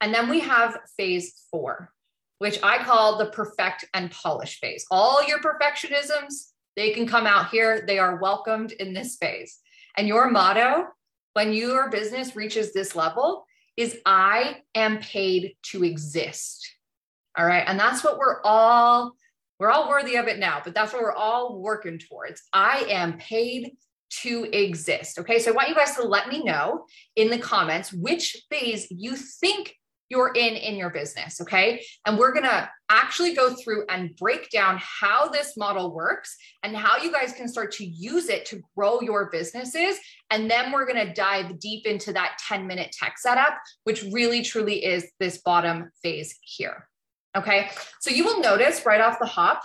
And 0.00 0.14
then 0.14 0.30
we 0.30 0.40
have 0.40 0.78
phase 0.96 1.34
four, 1.50 1.92
which 2.38 2.58
I 2.62 2.82
call 2.82 3.18
the 3.18 3.26
perfect 3.26 3.84
and 3.92 4.10
polish 4.10 4.58
phase. 4.58 4.86
All 4.90 5.26
your 5.28 5.40
perfectionisms, 5.40 6.52
they 6.76 6.92
can 6.92 7.06
come 7.06 7.26
out 7.26 7.50
here. 7.50 7.84
They 7.86 7.98
are 7.98 8.16
welcomed 8.16 8.72
in 8.72 8.94
this 8.94 9.16
phase. 9.16 9.58
And 9.98 10.08
your 10.08 10.30
motto 10.30 10.86
when 11.34 11.52
your 11.52 11.90
business 11.90 12.34
reaches 12.34 12.72
this 12.72 12.96
level 12.96 13.44
is 13.76 13.98
I 14.06 14.62
am 14.74 15.00
paid 15.00 15.54
to 15.64 15.84
exist. 15.84 16.66
All 17.36 17.46
right. 17.46 17.64
And 17.66 17.78
that's 17.78 18.02
what 18.02 18.18
we're 18.18 18.40
all, 18.42 19.14
we're 19.58 19.70
all 19.70 19.88
worthy 19.88 20.16
of 20.16 20.26
it 20.26 20.38
now, 20.38 20.60
but 20.64 20.74
that's 20.74 20.92
what 20.92 21.02
we're 21.02 21.12
all 21.12 21.58
working 21.58 21.98
towards. 21.98 22.42
I 22.52 22.86
am 22.88 23.18
paid 23.18 23.76
to 24.22 24.48
exist. 24.52 25.18
Okay. 25.18 25.38
So 25.38 25.50
I 25.50 25.54
want 25.54 25.68
you 25.68 25.74
guys 25.74 25.96
to 25.96 26.02
let 26.02 26.28
me 26.28 26.42
know 26.42 26.86
in 27.16 27.30
the 27.30 27.38
comments 27.38 27.92
which 27.92 28.44
phase 28.50 28.86
you 28.90 29.16
think 29.16 29.74
you're 30.08 30.32
in 30.34 30.54
in 30.54 30.76
your 30.76 30.90
business. 30.90 31.40
Okay. 31.40 31.84
And 32.06 32.16
we're 32.16 32.32
going 32.32 32.44
to 32.44 32.70
actually 32.88 33.34
go 33.34 33.54
through 33.54 33.84
and 33.88 34.14
break 34.16 34.50
down 34.50 34.78
how 34.80 35.28
this 35.28 35.56
model 35.56 35.92
works 35.92 36.36
and 36.62 36.76
how 36.76 37.02
you 37.02 37.10
guys 37.10 37.32
can 37.32 37.48
start 37.48 37.72
to 37.72 37.84
use 37.84 38.28
it 38.28 38.46
to 38.46 38.62
grow 38.76 39.00
your 39.00 39.30
businesses. 39.30 39.98
And 40.30 40.50
then 40.50 40.70
we're 40.70 40.86
going 40.86 41.04
to 41.04 41.12
dive 41.12 41.58
deep 41.58 41.86
into 41.86 42.12
that 42.12 42.38
10 42.46 42.66
minute 42.66 42.92
tech 42.92 43.18
setup, 43.18 43.58
which 43.84 44.04
really 44.12 44.42
truly 44.42 44.84
is 44.84 45.10
this 45.18 45.38
bottom 45.38 45.90
phase 46.02 46.38
here. 46.40 46.88
Okay. 47.36 47.68
So 48.00 48.10
you 48.10 48.24
will 48.24 48.40
notice 48.40 48.84
right 48.86 49.00
off 49.00 49.18
the 49.18 49.26
hop, 49.26 49.62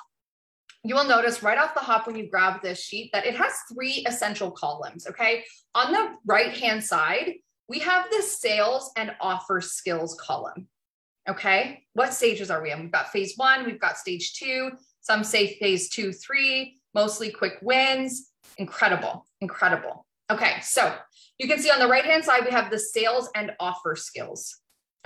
you 0.83 0.95
will 0.95 1.05
notice 1.05 1.43
right 1.43 1.57
off 1.57 1.73
the 1.73 1.79
hop 1.79 2.07
when 2.07 2.15
you 2.15 2.29
grab 2.29 2.61
this 2.61 2.83
sheet 2.83 3.11
that 3.13 3.25
it 3.25 3.35
has 3.35 3.53
three 3.71 4.03
essential 4.07 4.51
columns. 4.51 5.07
Okay. 5.07 5.43
On 5.73 5.91
the 5.91 6.15
right 6.25 6.55
hand 6.55 6.83
side, 6.83 7.33
we 7.69 7.79
have 7.79 8.07
the 8.11 8.21
sales 8.21 8.91
and 8.97 9.15
offer 9.21 9.61
skills 9.61 10.17
column. 10.19 10.67
Okay, 11.29 11.83
what 11.93 12.13
stages 12.13 12.49
are 12.49 12.61
we 12.61 12.71
in? 12.71 12.81
We've 12.81 12.91
got 12.91 13.11
phase 13.11 13.33
one, 13.37 13.65
we've 13.65 13.79
got 13.79 13.97
stage 13.97 14.33
two, 14.33 14.71
some 15.01 15.23
say 15.23 15.55
phase 15.59 15.89
two, 15.89 16.11
three, 16.11 16.79
mostly 16.95 17.29
quick 17.29 17.59
wins. 17.61 18.31
Incredible, 18.57 19.25
incredible. 19.39 20.05
Okay, 20.31 20.59
so 20.61 20.93
you 21.37 21.47
can 21.47 21.59
see 21.59 21.69
on 21.69 21.79
the 21.79 21.87
right 21.87 22.03
hand 22.03 22.25
side, 22.25 22.43
we 22.43 22.51
have 22.51 22.71
the 22.71 22.79
sales 22.79 23.29
and 23.35 23.51
offer 23.59 23.95
skills. 23.95 24.57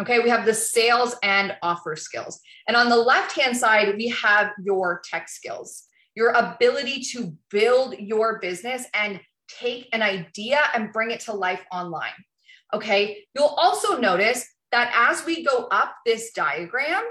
Okay, 0.02 0.20
we 0.20 0.30
have 0.30 0.46
the 0.46 0.54
sales 0.54 1.16
and 1.24 1.56
offer 1.62 1.96
skills. 1.96 2.42
And 2.68 2.75
on 2.75 2.90
the 2.90 2.98
left 2.98 3.38
hand 3.40 3.56
side, 3.56 3.96
we 3.96 4.10
have 4.10 4.52
your 4.64 5.02
tech 5.10 5.30
skills, 5.30 5.84
your 6.16 6.32
ability 6.32 7.02
to 7.12 7.34
build 7.50 7.98
your 7.98 8.40
business 8.40 8.86
and 8.94 9.22
take 9.48 9.88
an 9.94 10.02
idea 10.02 10.60
and 10.74 10.92
bring 10.92 11.12
it 11.12 11.22
to 11.22 11.34
life 11.34 11.64
online. 11.72 12.12
Okay. 12.74 13.24
You'll 13.36 13.56
also 13.58 13.98
notice 13.98 14.46
that 14.72 14.92
as 14.94 15.25
we 15.25 15.46
go 15.46 15.68
up 15.72 15.96
this 16.06 16.32
diagram, 16.34 17.04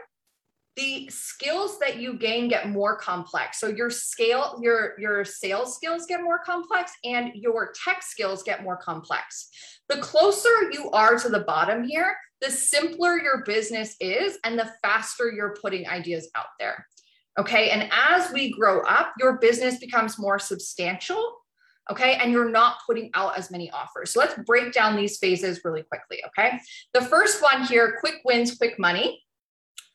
the 0.77 1.09
skills 1.09 1.79
that 1.79 2.01
you 2.01 2.19
gain 2.19 2.49
get 2.49 2.69
more 2.69 2.97
complex. 2.97 3.61
So 3.61 3.69
your 3.69 3.91
scale, 3.91 4.59
your, 4.61 4.99
your 4.99 5.25
sales 5.25 5.77
skills 5.77 6.05
get 6.07 6.21
more 6.21 6.41
complex 6.41 6.93
and 7.05 7.31
your 7.35 7.73
tech 7.85 8.03
skills 8.03 8.43
get 8.43 8.65
more 8.65 8.77
complex. 8.77 9.49
The 9.89 9.99
closer 9.99 10.73
you 10.73 10.91
are 10.91 11.19
to 11.19 11.29
the 11.29 11.41
bottom 11.41 11.85
here, 11.85 12.17
the 12.41 12.51
simpler 12.51 13.19
your 13.19 13.45
business 13.45 13.97
is 14.01 14.39
and 14.45 14.59
the 14.59 14.71
faster 14.83 15.31
you're 15.31 15.57
putting 15.61 15.87
ideas 15.89 16.31
out 16.35 16.47
there. 16.59 16.87
Okay. 17.39 17.71
And 17.71 17.91
as 17.93 18.31
we 18.33 18.53
grow 18.53 18.83
up, 18.83 19.13
your 19.19 19.39
business 19.39 19.79
becomes 19.79 20.19
more 20.19 20.39
substantial 20.39 21.37
okay? 21.91 22.15
And 22.15 22.33
you're 22.33 22.51
not 22.51 22.79
putting 22.87 23.11
out 23.15 23.39
as 23.39 23.51
many 23.51 23.71
offers. 23.71 24.13
So 24.13 24.21
let's 24.21 24.35
break 24.47 24.73
down 24.73 24.97
these 24.97 25.19
phases 25.19 25.61
really 25.65 25.83
quickly, 25.83 26.23
okay? 26.29 26.59
The 26.93 27.03
first 27.03 27.43
one 27.43 27.65
here 27.65 27.99
quick 28.01 28.21
wins, 28.25 28.57
quick 28.57 28.79
money. 28.79 29.21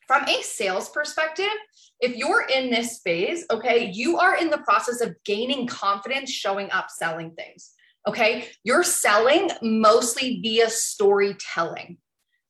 From 0.06 0.24
a 0.24 0.42
sales 0.42 0.88
perspective, 0.90 1.52
if 2.00 2.16
you're 2.16 2.46
in 2.52 2.70
this 2.70 3.00
phase, 3.04 3.44
okay, 3.50 3.90
you 3.92 4.18
are 4.18 4.36
in 4.36 4.50
the 4.50 4.58
process 4.58 5.00
of 5.00 5.14
gaining 5.24 5.68
confidence, 5.68 6.30
showing 6.30 6.68
up, 6.72 6.90
selling 6.90 7.30
things. 7.32 7.72
Okay, 8.08 8.48
you're 8.64 8.84
selling 8.84 9.50
mostly 9.62 10.40
via 10.42 10.70
storytelling, 10.70 11.98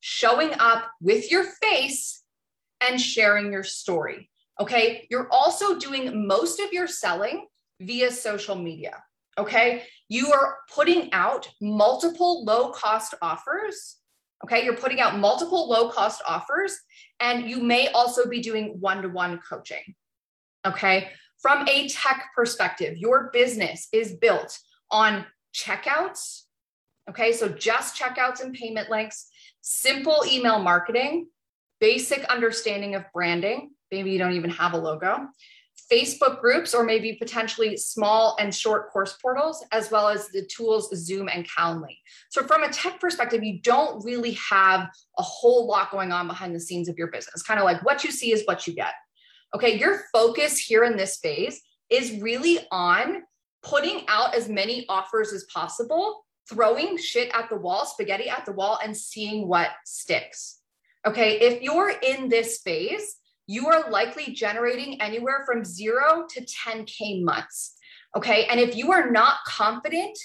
showing 0.00 0.52
up 0.58 0.90
with 1.00 1.30
your 1.30 1.44
face 1.44 2.22
and 2.80 3.00
sharing 3.00 3.52
your 3.52 3.64
story. 3.64 4.30
Okay, 4.60 5.06
you're 5.10 5.28
also 5.30 5.78
doing 5.78 6.26
most 6.26 6.60
of 6.60 6.72
your 6.72 6.86
selling 6.86 7.46
via 7.80 8.10
social 8.10 8.54
media. 8.54 9.02
Okay. 9.38 9.84
You 10.08 10.32
are 10.32 10.58
putting 10.74 11.12
out 11.12 11.48
multiple 11.60 12.44
low 12.44 12.70
cost 12.70 13.14
offers. 13.22 13.96
Okay. 14.44 14.64
You're 14.64 14.76
putting 14.76 15.00
out 15.00 15.18
multiple 15.18 15.68
low 15.68 15.88
cost 15.90 16.22
offers, 16.26 16.78
and 17.20 17.48
you 17.48 17.62
may 17.62 17.88
also 17.88 18.28
be 18.28 18.40
doing 18.40 18.76
one 18.80 19.02
to 19.02 19.08
one 19.08 19.38
coaching. 19.38 19.94
Okay. 20.66 21.08
From 21.40 21.66
a 21.68 21.88
tech 21.88 22.26
perspective, 22.34 22.98
your 22.98 23.30
business 23.32 23.88
is 23.92 24.14
built 24.14 24.58
on 24.90 25.24
checkouts. 25.54 26.42
Okay. 27.08 27.32
So 27.32 27.48
just 27.48 28.00
checkouts 28.00 28.40
and 28.42 28.54
payment 28.54 28.90
links, 28.90 29.28
simple 29.60 30.22
email 30.26 30.58
marketing, 30.58 31.28
basic 31.80 32.24
understanding 32.24 32.94
of 32.94 33.04
branding. 33.12 33.70
Maybe 33.90 34.10
you 34.10 34.18
don't 34.18 34.34
even 34.34 34.50
have 34.50 34.74
a 34.74 34.78
logo 34.78 35.28
Facebook 35.90 36.40
groups 36.40 36.72
or 36.74 36.84
maybe 36.84 37.14
potentially 37.14 37.76
small 37.76 38.36
and 38.38 38.54
short 38.54 38.90
course 38.90 39.16
portals, 39.20 39.64
as 39.72 39.90
well 39.90 40.08
as 40.08 40.28
the 40.28 40.46
tools 40.46 40.90
Zoom 40.96 41.28
and 41.28 41.48
Calendly. 41.48 41.98
So, 42.30 42.44
from 42.44 42.62
a 42.62 42.70
tech 42.70 43.00
perspective, 43.00 43.42
you 43.42 43.60
don't 43.60 44.04
really 44.04 44.32
have 44.32 44.88
a 45.18 45.22
whole 45.22 45.66
lot 45.66 45.90
going 45.90 46.12
on 46.12 46.28
behind 46.28 46.54
the 46.54 46.60
scenes 46.60 46.88
of 46.88 46.96
your 46.96 47.08
business. 47.08 47.42
Kind 47.42 47.58
of 47.58 47.64
like 47.64 47.84
what 47.84 48.04
you 48.04 48.12
see 48.12 48.32
is 48.32 48.44
what 48.44 48.66
you 48.66 48.74
get. 48.74 48.92
Okay, 49.54 49.78
your 49.78 50.02
focus 50.12 50.58
here 50.58 50.84
in 50.84 50.96
this 50.96 51.18
phase 51.18 51.60
is 51.90 52.20
really 52.20 52.60
on 52.70 53.22
putting 53.62 54.04
out 54.08 54.34
as 54.34 54.48
many 54.48 54.86
offers 54.88 55.32
as 55.32 55.44
possible, 55.44 56.24
throwing 56.48 56.96
shit 56.96 57.30
at 57.34 57.48
the 57.48 57.56
wall, 57.56 57.86
spaghetti 57.86 58.28
at 58.28 58.46
the 58.46 58.52
wall, 58.52 58.78
and 58.82 58.96
seeing 58.96 59.46
what 59.48 59.70
sticks. 59.84 60.58
Okay, 61.06 61.38
if 61.40 61.62
you're 61.62 61.90
in 61.90 62.28
this 62.28 62.58
phase, 62.58 63.16
you 63.46 63.66
are 63.66 63.90
likely 63.90 64.32
generating 64.32 65.00
anywhere 65.00 65.42
from 65.44 65.64
zero 65.64 66.24
to 66.30 66.40
10K 66.40 67.24
months. 67.24 67.74
Okay. 68.16 68.46
And 68.46 68.60
if 68.60 68.76
you 68.76 68.92
are 68.92 69.10
not 69.10 69.38
confident 69.46 70.16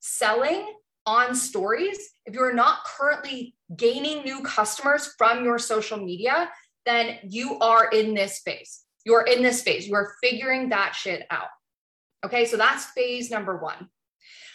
selling 0.00 0.66
on 1.06 1.34
stories, 1.34 1.98
if 2.26 2.34
you 2.34 2.42
are 2.42 2.52
not 2.52 2.84
currently 2.84 3.54
gaining 3.74 4.22
new 4.22 4.42
customers 4.42 5.14
from 5.18 5.44
your 5.44 5.58
social 5.58 5.98
media, 5.98 6.50
then 6.84 7.18
you 7.22 7.58
are 7.60 7.88
in 7.88 8.14
this 8.14 8.40
phase. 8.40 8.82
You're 9.04 9.22
in 9.26 9.42
this 9.42 9.62
phase. 9.62 9.88
You 9.88 9.94
are 9.94 10.14
figuring 10.22 10.68
that 10.68 10.94
shit 10.94 11.26
out. 11.30 11.48
Okay. 12.24 12.44
So 12.44 12.56
that's 12.56 12.86
phase 12.86 13.30
number 13.30 13.56
one. 13.56 13.88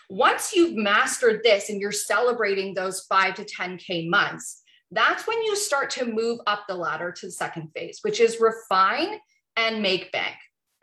Once 0.09 0.53
you've 0.55 0.75
mastered 0.75 1.41
this 1.43 1.69
and 1.69 1.81
you're 1.81 1.91
celebrating 1.91 2.73
those 2.73 3.05
five 3.09 3.35
to 3.35 3.43
10K 3.43 4.09
months, 4.09 4.61
that's 4.91 5.27
when 5.27 5.41
you 5.43 5.55
start 5.55 5.89
to 5.91 6.05
move 6.05 6.39
up 6.47 6.63
the 6.67 6.75
ladder 6.75 7.11
to 7.11 7.25
the 7.25 7.31
second 7.31 7.69
phase, 7.75 7.99
which 8.03 8.21
is 8.21 8.39
refine 8.39 9.19
and 9.57 9.81
make 9.81 10.11
bank. 10.13 10.35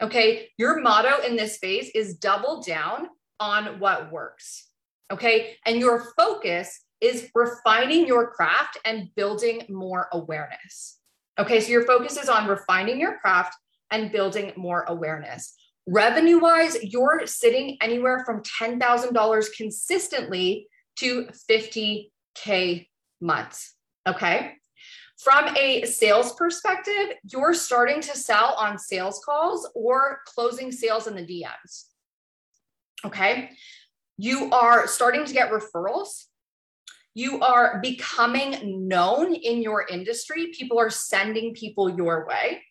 Okay. 0.02 0.50
Your 0.58 0.80
motto 0.80 1.22
in 1.26 1.36
this 1.36 1.56
phase 1.58 1.90
is 1.94 2.18
double 2.18 2.62
down 2.62 3.08
on 3.40 3.78
what 3.80 4.12
works. 4.12 4.68
Okay. 5.10 5.56
And 5.64 5.78
your 5.78 6.12
focus 6.18 6.82
is 7.00 7.30
refining 7.34 8.06
your 8.06 8.30
craft 8.30 8.78
and 8.84 9.08
building 9.14 9.62
more 9.68 10.08
awareness. 10.12 10.98
Okay. 11.38 11.60
So 11.60 11.70
your 11.70 11.86
focus 11.86 12.18
is 12.18 12.28
on 12.28 12.46
refining 12.46 13.00
your 13.00 13.18
craft 13.18 13.56
and 13.90 14.12
building 14.12 14.52
more 14.56 14.84
awareness. 14.88 15.54
Revenue 15.86 16.38
wise, 16.40 16.82
you're 16.82 17.26
sitting 17.26 17.76
anywhere 17.80 18.24
from 18.24 18.42
$10,000 18.42 19.56
consistently 19.56 20.68
to 20.96 21.26
50K 21.50 22.88
months. 23.20 23.74
Okay. 24.06 24.54
From 25.18 25.54
a 25.56 25.84
sales 25.84 26.34
perspective, 26.34 27.16
you're 27.32 27.54
starting 27.54 28.00
to 28.00 28.16
sell 28.16 28.54
on 28.58 28.78
sales 28.78 29.22
calls 29.24 29.68
or 29.74 30.20
closing 30.26 30.72
sales 30.72 31.06
in 31.06 31.14
the 31.14 31.22
DMs. 31.22 31.84
Okay. 33.04 33.50
You 34.16 34.50
are 34.52 34.86
starting 34.86 35.24
to 35.24 35.32
get 35.32 35.50
referrals. 35.50 36.24
You 37.14 37.40
are 37.40 37.80
becoming 37.80 38.88
known 38.88 39.34
in 39.34 39.62
your 39.62 39.86
industry. 39.86 40.52
People 40.56 40.78
are 40.78 40.90
sending 40.90 41.54
people 41.54 41.96
your 41.96 42.26
way. 42.26 42.62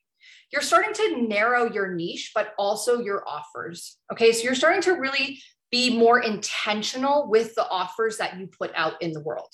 You're 0.53 0.61
starting 0.61 0.93
to 0.93 1.27
narrow 1.27 1.73
your 1.73 1.95
niche, 1.95 2.31
but 2.35 2.53
also 2.59 3.01
your 3.01 3.27
offers. 3.27 3.97
Okay. 4.11 4.31
So 4.31 4.43
you're 4.43 4.53
starting 4.53 4.83
to 4.83 4.91
really 4.93 5.41
be 5.71 5.97
more 5.97 6.19
intentional 6.19 7.27
with 7.27 7.55
the 7.55 7.67
offers 7.67 8.17
that 8.17 8.37
you 8.37 8.47
put 8.47 8.71
out 8.75 9.01
in 9.01 9.13
the 9.13 9.19
world 9.19 9.49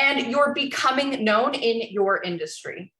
and 0.00 0.26
you're 0.28 0.54
becoming 0.54 1.22
known 1.22 1.54
in 1.54 1.92
your 1.92 2.22
industry. 2.22 2.94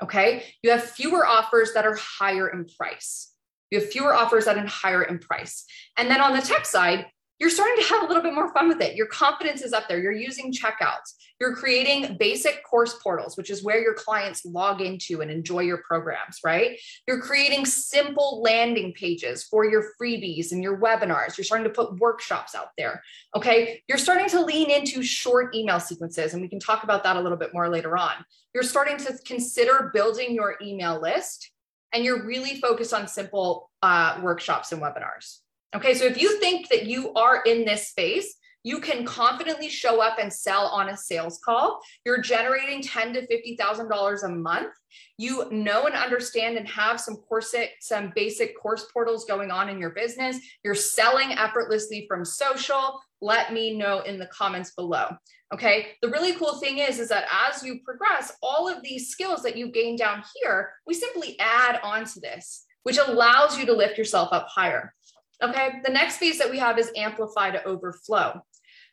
Okay. 0.00 0.44
You 0.62 0.70
have 0.70 0.84
fewer 0.84 1.26
offers 1.26 1.74
that 1.74 1.84
are 1.84 1.96
higher 1.96 2.46
in 2.46 2.66
price. 2.66 3.32
You 3.72 3.80
have 3.80 3.90
fewer 3.90 4.14
offers 4.14 4.44
that 4.44 4.56
are 4.56 4.66
higher 4.66 5.02
in 5.02 5.18
price. 5.18 5.64
And 5.96 6.08
then 6.08 6.20
on 6.20 6.32
the 6.32 6.42
tech 6.42 6.64
side, 6.64 7.06
you're 7.38 7.50
starting 7.50 7.76
to 7.76 7.88
have 7.88 8.02
a 8.02 8.06
little 8.06 8.22
bit 8.22 8.34
more 8.34 8.52
fun 8.52 8.68
with 8.68 8.80
it. 8.80 8.96
Your 8.96 9.06
confidence 9.06 9.62
is 9.62 9.72
up 9.72 9.88
there. 9.88 10.00
You're 10.00 10.12
using 10.12 10.52
checkouts. 10.52 11.14
You're 11.40 11.54
creating 11.54 12.16
basic 12.18 12.64
course 12.64 12.94
portals, 13.00 13.36
which 13.36 13.48
is 13.48 13.62
where 13.62 13.80
your 13.80 13.94
clients 13.94 14.44
log 14.44 14.80
into 14.80 15.20
and 15.20 15.30
enjoy 15.30 15.60
your 15.60 15.78
programs, 15.78 16.40
right? 16.44 16.78
You're 17.06 17.20
creating 17.20 17.64
simple 17.64 18.42
landing 18.42 18.92
pages 18.92 19.44
for 19.44 19.64
your 19.64 19.84
freebies 20.00 20.50
and 20.50 20.62
your 20.62 20.78
webinars. 20.78 21.38
You're 21.38 21.44
starting 21.44 21.64
to 21.64 21.72
put 21.72 21.98
workshops 22.00 22.56
out 22.56 22.70
there. 22.76 23.02
Okay. 23.36 23.82
You're 23.86 23.98
starting 23.98 24.28
to 24.30 24.40
lean 24.40 24.70
into 24.70 25.02
short 25.02 25.54
email 25.54 25.78
sequences, 25.78 26.32
and 26.32 26.42
we 26.42 26.48
can 26.48 26.58
talk 26.58 26.82
about 26.82 27.04
that 27.04 27.16
a 27.16 27.20
little 27.20 27.38
bit 27.38 27.54
more 27.54 27.68
later 27.68 27.96
on. 27.96 28.12
You're 28.52 28.64
starting 28.64 28.96
to 28.98 29.16
consider 29.24 29.92
building 29.94 30.34
your 30.34 30.56
email 30.60 31.00
list, 31.00 31.52
and 31.92 32.04
you're 32.04 32.26
really 32.26 32.60
focused 32.60 32.92
on 32.92 33.06
simple 33.06 33.70
uh, 33.82 34.18
workshops 34.22 34.72
and 34.72 34.82
webinars. 34.82 35.38
Okay, 35.76 35.94
so 35.94 36.04
if 36.04 36.20
you 36.20 36.40
think 36.40 36.68
that 36.68 36.86
you 36.86 37.12
are 37.14 37.42
in 37.42 37.64
this 37.64 37.88
space, 37.88 38.36
you 38.64 38.80
can 38.80 39.04
confidently 39.04 39.68
show 39.68 40.02
up 40.02 40.18
and 40.18 40.32
sell 40.32 40.66
on 40.66 40.88
a 40.88 40.96
sales 40.96 41.38
call. 41.44 41.80
You're 42.04 42.20
generating 42.20 42.82
ten 42.82 43.12
to 43.14 43.26
fifty 43.26 43.56
thousand 43.56 43.88
dollars 43.88 44.24
a 44.24 44.28
month. 44.28 44.72
You 45.16 45.48
know 45.50 45.86
and 45.86 45.94
understand 45.94 46.56
and 46.56 46.66
have 46.68 47.00
some 47.00 47.16
corset, 47.16 47.70
some 47.80 48.12
basic 48.14 48.58
course 48.60 48.86
portals 48.92 49.24
going 49.26 49.50
on 49.50 49.68
in 49.68 49.78
your 49.78 49.90
business. 49.90 50.38
You're 50.64 50.74
selling 50.74 51.32
effortlessly 51.32 52.06
from 52.08 52.24
social. 52.24 53.00
Let 53.20 53.52
me 53.52 53.76
know 53.76 54.00
in 54.00 54.18
the 54.18 54.26
comments 54.26 54.72
below. 54.72 55.16
Okay. 55.52 55.88
The 56.02 56.10
really 56.10 56.34
cool 56.34 56.58
thing 56.58 56.78
is, 56.78 56.98
is 56.98 57.08
that 57.08 57.26
as 57.48 57.62
you 57.62 57.80
progress, 57.84 58.32
all 58.42 58.68
of 58.68 58.82
these 58.82 59.08
skills 59.08 59.42
that 59.42 59.56
you 59.56 59.70
gain 59.70 59.96
down 59.96 60.22
here, 60.34 60.72
we 60.86 60.94
simply 60.94 61.38
add 61.40 61.80
on 61.82 62.04
to 62.04 62.20
this, 62.20 62.64
which 62.82 62.98
allows 62.98 63.58
you 63.58 63.66
to 63.66 63.72
lift 63.72 63.98
yourself 63.98 64.28
up 64.32 64.48
higher. 64.48 64.94
Okay, 65.42 65.80
the 65.84 65.92
next 65.92 66.18
piece 66.18 66.38
that 66.38 66.50
we 66.50 66.58
have 66.58 66.78
is 66.78 66.90
amplify 66.96 67.50
to 67.50 67.64
overflow. 67.64 68.40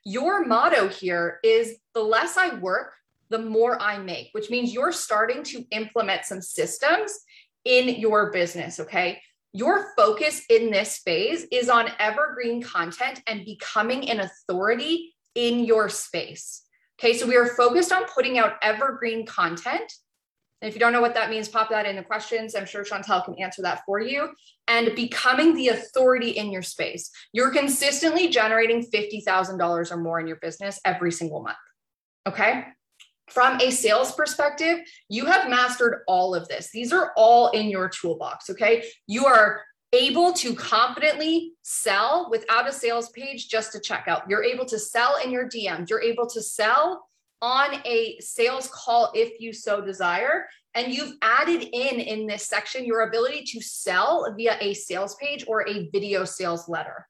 Your 0.04 0.46
motto 0.46 0.88
here 0.88 1.40
is 1.44 1.78
the 1.96 2.04
less 2.04 2.38
I 2.38 2.56
work, 2.56 2.94
the 3.30 3.40
more 3.40 3.82
I 3.82 3.98
make, 3.98 4.30
which 4.34 4.52
means 4.52 4.72
you're 4.72 4.92
starting 4.92 5.44
to 5.46 5.66
implement 5.72 6.26
some 6.26 6.42
systems 6.42 7.18
in 7.64 8.00
your 8.00 8.32
business. 8.32 8.80
Okay, 8.80 9.22
your 9.54 9.88
focus 9.98 10.44
in 10.50 10.70
this 10.70 11.00
phase 11.00 11.48
is 11.52 11.70
on 11.70 11.90
evergreen 11.98 12.62
content 12.62 13.24
and 13.26 13.46
becoming 13.46 14.10
an 14.10 14.20
authority 14.20 15.16
in 15.34 15.66
your 15.66 15.90
space. 15.90 16.62
Okay, 17.00 17.18
so 17.18 17.26
we 17.26 17.36
are 17.36 17.48
focused 17.48 17.92
on 17.92 18.06
putting 18.06 18.38
out 18.38 18.54
evergreen 18.62 19.26
content 19.26 19.92
and 20.66 20.72
if 20.72 20.76
you 20.76 20.80
don't 20.80 20.94
know 20.94 21.02
what 21.02 21.14
that 21.14 21.30
means, 21.30 21.48
pop 21.48 21.70
that 21.70 21.86
in 21.86 21.96
the 21.96 22.02
questions. 22.02 22.56
I'm 22.56 22.66
sure 22.66 22.84
Chantel 22.84 23.24
can 23.24 23.36
answer 23.36 23.62
that 23.62 23.84
for 23.86 24.00
you. 24.00 24.30
And 24.68 24.96
becoming 24.96 25.54
the 25.54 25.68
authority 25.68 26.32
in 26.32 26.52
your 26.52 26.64
space. 26.64 27.12
You're 27.34 27.52
consistently 27.52 28.30
generating 28.30 28.84
$50,000 28.84 29.92
or 29.92 29.98
more 29.98 30.20
in 30.20 30.26
your 30.26 30.38
business 30.38 30.80
every 30.84 31.12
single 31.12 31.44
month. 31.44 31.56
Okay. 32.28 32.64
From 33.30 33.62
a 33.62 33.70
sales 33.70 34.14
perspective, 34.14 34.80
you 35.08 35.26
have 35.26 35.52
mastered 35.52 36.02
all 36.08 36.34
of 36.34 36.48
this. 36.48 36.72
These 36.74 36.92
are 36.92 37.14
all 37.16 37.50
in 37.50 37.68
your 37.68 37.88
toolbox. 37.88 38.50
Okay. 38.50 38.86
You 39.06 39.28
are 39.28 39.62
able 39.94 40.34
to 40.34 40.56
confidently 40.56 41.52
sell 41.62 42.28
without 42.32 42.68
a 42.68 42.72
sales 42.72 43.10
page 43.10 43.50
just 43.50 43.72
to 43.74 43.80
check 43.80 44.06
out. 44.08 44.24
You're 44.28 44.44
able 44.44 44.66
to 44.66 44.80
sell 44.80 45.18
in 45.24 45.30
your 45.30 45.48
DMs. 45.48 45.92
You're 45.92 46.02
able 46.02 46.26
to 46.26 46.42
sell 46.42 47.06
on 47.42 47.82
a 47.86 48.18
sales 48.20 48.70
call 48.74 49.12
if 49.14 49.40
you 49.40 49.54
so 49.54 49.82
desire. 49.82 50.48
And 50.74 50.94
you've 50.94 51.14
added 51.22 51.64
in 51.64 52.00
in 52.00 52.28
this 52.28 52.48
section 52.48 52.86
your 52.86 53.08
ability 53.08 53.44
to 53.48 53.62
sell 53.62 54.34
via 54.36 54.58
a 54.60 54.74
sales 54.74 55.16
page 55.16 55.46
or 55.48 55.68
a 55.68 55.90
video 55.90 56.26
sales 56.26 56.68
letter. 56.68 57.08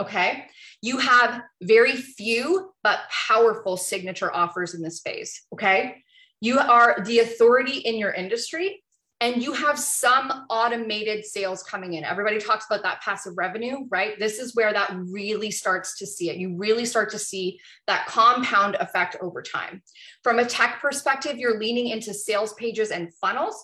Okay. 0.00 0.46
You 0.82 0.98
have 0.98 1.42
very 1.62 1.92
few 1.92 2.72
but 2.82 3.00
powerful 3.28 3.76
signature 3.76 4.34
offers 4.34 4.74
in 4.74 4.82
this 4.82 5.00
phase. 5.00 5.42
Okay. 5.52 6.02
You 6.40 6.58
are 6.58 7.02
the 7.04 7.20
authority 7.20 7.78
in 7.78 7.96
your 7.96 8.12
industry 8.12 8.83
and 9.24 9.42
you 9.42 9.54
have 9.54 9.78
some 9.78 10.44
automated 10.50 11.24
sales 11.24 11.62
coming 11.62 11.94
in. 11.94 12.04
Everybody 12.04 12.38
talks 12.38 12.66
about 12.66 12.82
that 12.82 13.00
passive 13.00 13.32
revenue, 13.38 13.86
right? 13.88 14.18
This 14.18 14.38
is 14.38 14.54
where 14.54 14.70
that 14.70 14.94
really 14.94 15.50
starts 15.50 15.96
to 16.00 16.06
see 16.06 16.28
it. 16.28 16.36
You 16.36 16.58
really 16.58 16.84
start 16.84 17.08
to 17.12 17.18
see 17.18 17.58
that 17.86 18.06
compound 18.06 18.74
effect 18.80 19.16
over 19.22 19.40
time. 19.40 19.82
From 20.22 20.40
a 20.40 20.44
tech 20.44 20.78
perspective, 20.78 21.38
you're 21.38 21.58
leaning 21.58 21.88
into 21.88 22.12
sales 22.12 22.52
pages 22.52 22.90
and 22.90 23.14
funnels. 23.14 23.56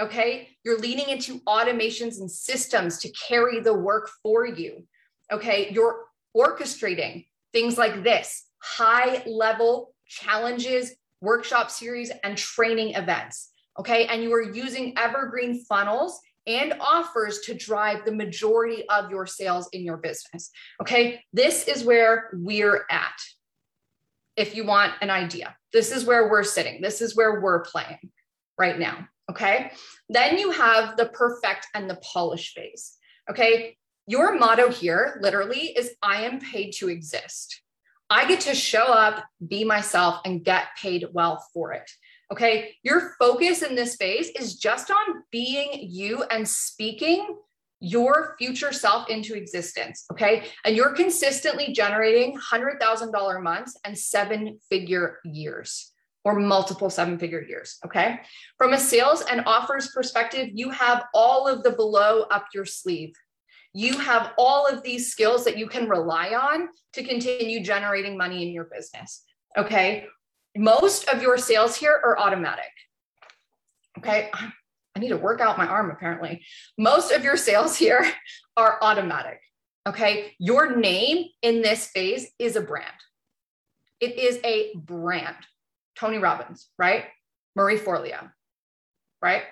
Okay. 0.00 0.50
You're 0.64 0.78
leaning 0.78 1.08
into 1.08 1.40
automations 1.40 2.20
and 2.20 2.30
systems 2.30 2.98
to 2.98 3.10
carry 3.10 3.58
the 3.58 3.74
work 3.74 4.10
for 4.22 4.46
you. 4.46 4.86
Okay. 5.32 5.70
You're 5.72 6.04
orchestrating 6.36 7.26
things 7.52 7.76
like 7.76 8.04
this 8.04 8.46
high 8.62 9.24
level 9.26 9.92
challenges, 10.06 10.94
workshop 11.20 11.68
series, 11.68 12.12
and 12.22 12.38
training 12.38 12.94
events 12.94 13.49
okay? 13.80 14.06
And 14.06 14.22
you 14.22 14.32
are 14.34 14.42
using 14.42 14.92
evergreen 14.96 15.64
funnels 15.64 16.20
and 16.46 16.74
offers 16.80 17.40
to 17.40 17.54
drive 17.54 18.04
the 18.04 18.12
majority 18.12 18.88
of 18.88 19.10
your 19.10 19.26
sales 19.26 19.68
in 19.72 19.82
your 19.84 19.96
business, 19.96 20.50
okay? 20.80 21.22
This 21.32 21.66
is 21.66 21.84
where 21.84 22.30
we're 22.32 22.84
at. 22.90 23.18
If 24.36 24.54
you 24.54 24.64
want 24.64 24.92
an 25.00 25.10
idea, 25.10 25.56
this 25.72 25.92
is 25.92 26.04
where 26.04 26.30
we're 26.30 26.44
sitting. 26.44 26.80
This 26.80 27.00
is 27.00 27.16
where 27.16 27.40
we're 27.40 27.60
playing 27.60 28.10
right 28.58 28.78
now, 28.78 29.08
okay? 29.30 29.72
Then 30.08 30.38
you 30.38 30.50
have 30.50 30.96
the 30.96 31.06
perfect 31.06 31.66
and 31.74 31.88
the 31.88 31.98
polish 32.02 32.54
phase, 32.54 32.96
okay? 33.30 33.76
Your 34.06 34.38
motto 34.38 34.70
here 34.70 35.20
literally 35.22 35.68
is 35.68 35.94
I 36.02 36.22
am 36.22 36.40
paid 36.40 36.72
to 36.78 36.88
exist. 36.88 37.62
I 38.08 38.26
get 38.26 38.40
to 38.40 38.54
show 38.54 38.86
up, 38.86 39.24
be 39.46 39.64
myself, 39.64 40.20
and 40.24 40.44
get 40.44 40.64
paid 40.76 41.06
well 41.12 41.44
for 41.54 41.72
it. 41.72 41.88
Okay. 42.32 42.76
Your 42.82 43.14
focus 43.18 43.62
in 43.62 43.74
this 43.74 43.96
phase 43.96 44.30
is 44.38 44.56
just 44.56 44.90
on 44.90 45.22
being 45.32 45.68
you 45.72 46.22
and 46.30 46.48
speaking 46.48 47.36
your 47.80 48.36
future 48.38 48.72
self 48.72 49.08
into 49.08 49.34
existence. 49.34 50.04
Okay. 50.12 50.44
And 50.64 50.76
you're 50.76 50.94
consistently 50.94 51.72
generating 51.72 52.38
$100,000 52.38 53.42
months 53.42 53.78
and 53.84 53.98
seven 53.98 54.58
figure 54.68 55.18
years 55.24 55.92
or 56.24 56.38
multiple 56.38 56.90
seven 56.90 57.18
figure 57.18 57.42
years. 57.42 57.78
Okay. 57.84 58.20
From 58.58 58.74
a 58.74 58.78
sales 58.78 59.22
and 59.22 59.42
offers 59.46 59.90
perspective, 59.92 60.50
you 60.52 60.70
have 60.70 61.04
all 61.14 61.48
of 61.48 61.62
the 61.62 61.72
below 61.72 62.26
up 62.30 62.46
your 62.54 62.66
sleeve. 62.66 63.14
You 63.72 63.98
have 63.98 64.34
all 64.36 64.66
of 64.66 64.82
these 64.82 65.10
skills 65.10 65.44
that 65.44 65.56
you 65.56 65.66
can 65.66 65.88
rely 65.88 66.34
on 66.34 66.68
to 66.92 67.02
continue 67.02 67.62
generating 67.64 68.18
money 68.18 68.46
in 68.46 68.52
your 68.52 68.64
business. 68.64 69.22
Okay 69.56 70.06
most 70.56 71.08
of 71.08 71.22
your 71.22 71.38
sales 71.38 71.76
here 71.76 72.00
are 72.04 72.18
automatic. 72.18 72.70
Okay. 73.98 74.30
I 74.34 74.98
need 74.98 75.08
to 75.08 75.16
work 75.16 75.40
out 75.40 75.58
my 75.58 75.66
arm 75.66 75.90
apparently. 75.90 76.44
Most 76.76 77.12
of 77.12 77.22
your 77.22 77.36
sales 77.36 77.76
here 77.76 78.04
are 78.56 78.78
automatic. 78.82 79.40
Okay. 79.88 80.34
Your 80.38 80.76
name 80.76 81.26
in 81.42 81.62
this 81.62 81.86
phase 81.86 82.30
is 82.38 82.56
a 82.56 82.60
brand. 82.60 82.86
It 84.00 84.18
is 84.18 84.40
a 84.44 84.72
brand. 84.76 85.36
Tony 85.96 86.18
Robbins, 86.18 86.68
right? 86.78 87.04
Marie 87.54 87.78
Forleo, 87.78 88.30
right? 89.20 89.42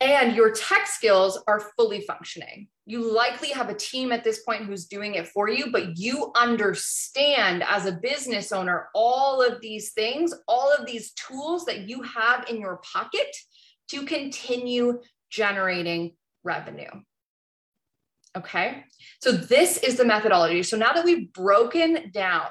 And 0.00 0.36
your 0.36 0.52
tech 0.52 0.86
skills 0.86 1.42
are 1.46 1.72
fully 1.76 2.02
functioning 2.02 2.68
you 2.88 3.14
likely 3.14 3.50
have 3.50 3.68
a 3.68 3.74
team 3.74 4.12
at 4.12 4.24
this 4.24 4.42
point 4.44 4.64
who's 4.64 4.86
doing 4.86 5.16
it 5.16 5.28
for 5.28 5.46
you, 5.46 5.70
but 5.70 5.98
you 5.98 6.32
understand 6.34 7.62
as 7.68 7.84
a 7.84 7.92
business 7.92 8.50
owner 8.50 8.88
all 8.94 9.42
of 9.42 9.60
these 9.60 9.92
things, 9.92 10.32
all 10.48 10.72
of 10.72 10.86
these 10.86 11.12
tools 11.12 11.66
that 11.66 11.86
you 11.86 12.00
have 12.00 12.48
in 12.48 12.58
your 12.58 12.80
pocket 12.90 13.36
to 13.88 14.06
continue 14.06 15.02
generating 15.28 16.12
revenue. 16.42 16.88
Okay, 18.34 18.84
so 19.20 19.32
this 19.32 19.76
is 19.76 19.98
the 19.98 20.06
methodology. 20.06 20.62
So 20.62 20.78
now 20.78 20.94
that 20.94 21.04
we've 21.04 21.30
broken 21.34 22.10
down 22.10 22.48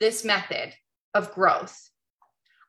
this 0.00 0.24
method 0.24 0.74
of 1.14 1.32
growth, 1.32 1.90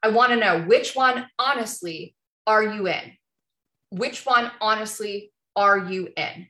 I 0.03 0.10
want 0.10 0.34
to 0.34 0.36
know 0.36 0.62
which 0.62 0.95
one, 0.95 1.25
honestly, 1.39 2.15
are 2.45 2.62
you 2.62 2.86
in? 2.86 3.13
Which 3.97 4.25
one, 4.25 4.51
honestly, 4.60 5.31
are 5.55 5.77
you 5.77 6.10
in? 6.17 6.47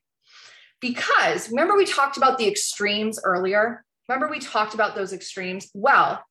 Because 0.82 1.50
remember, 1.50 1.78
we 1.78 1.86
talked 1.86 2.18
about 2.18 2.40
the 2.40 2.48
extremes 2.48 3.20
earlier? 3.24 3.84
Remember, 4.10 4.28
we 4.28 4.40
talked 4.40 4.74
about 4.74 4.96
those 4.96 5.14
extremes? 5.14 5.70
Well, 5.76 6.24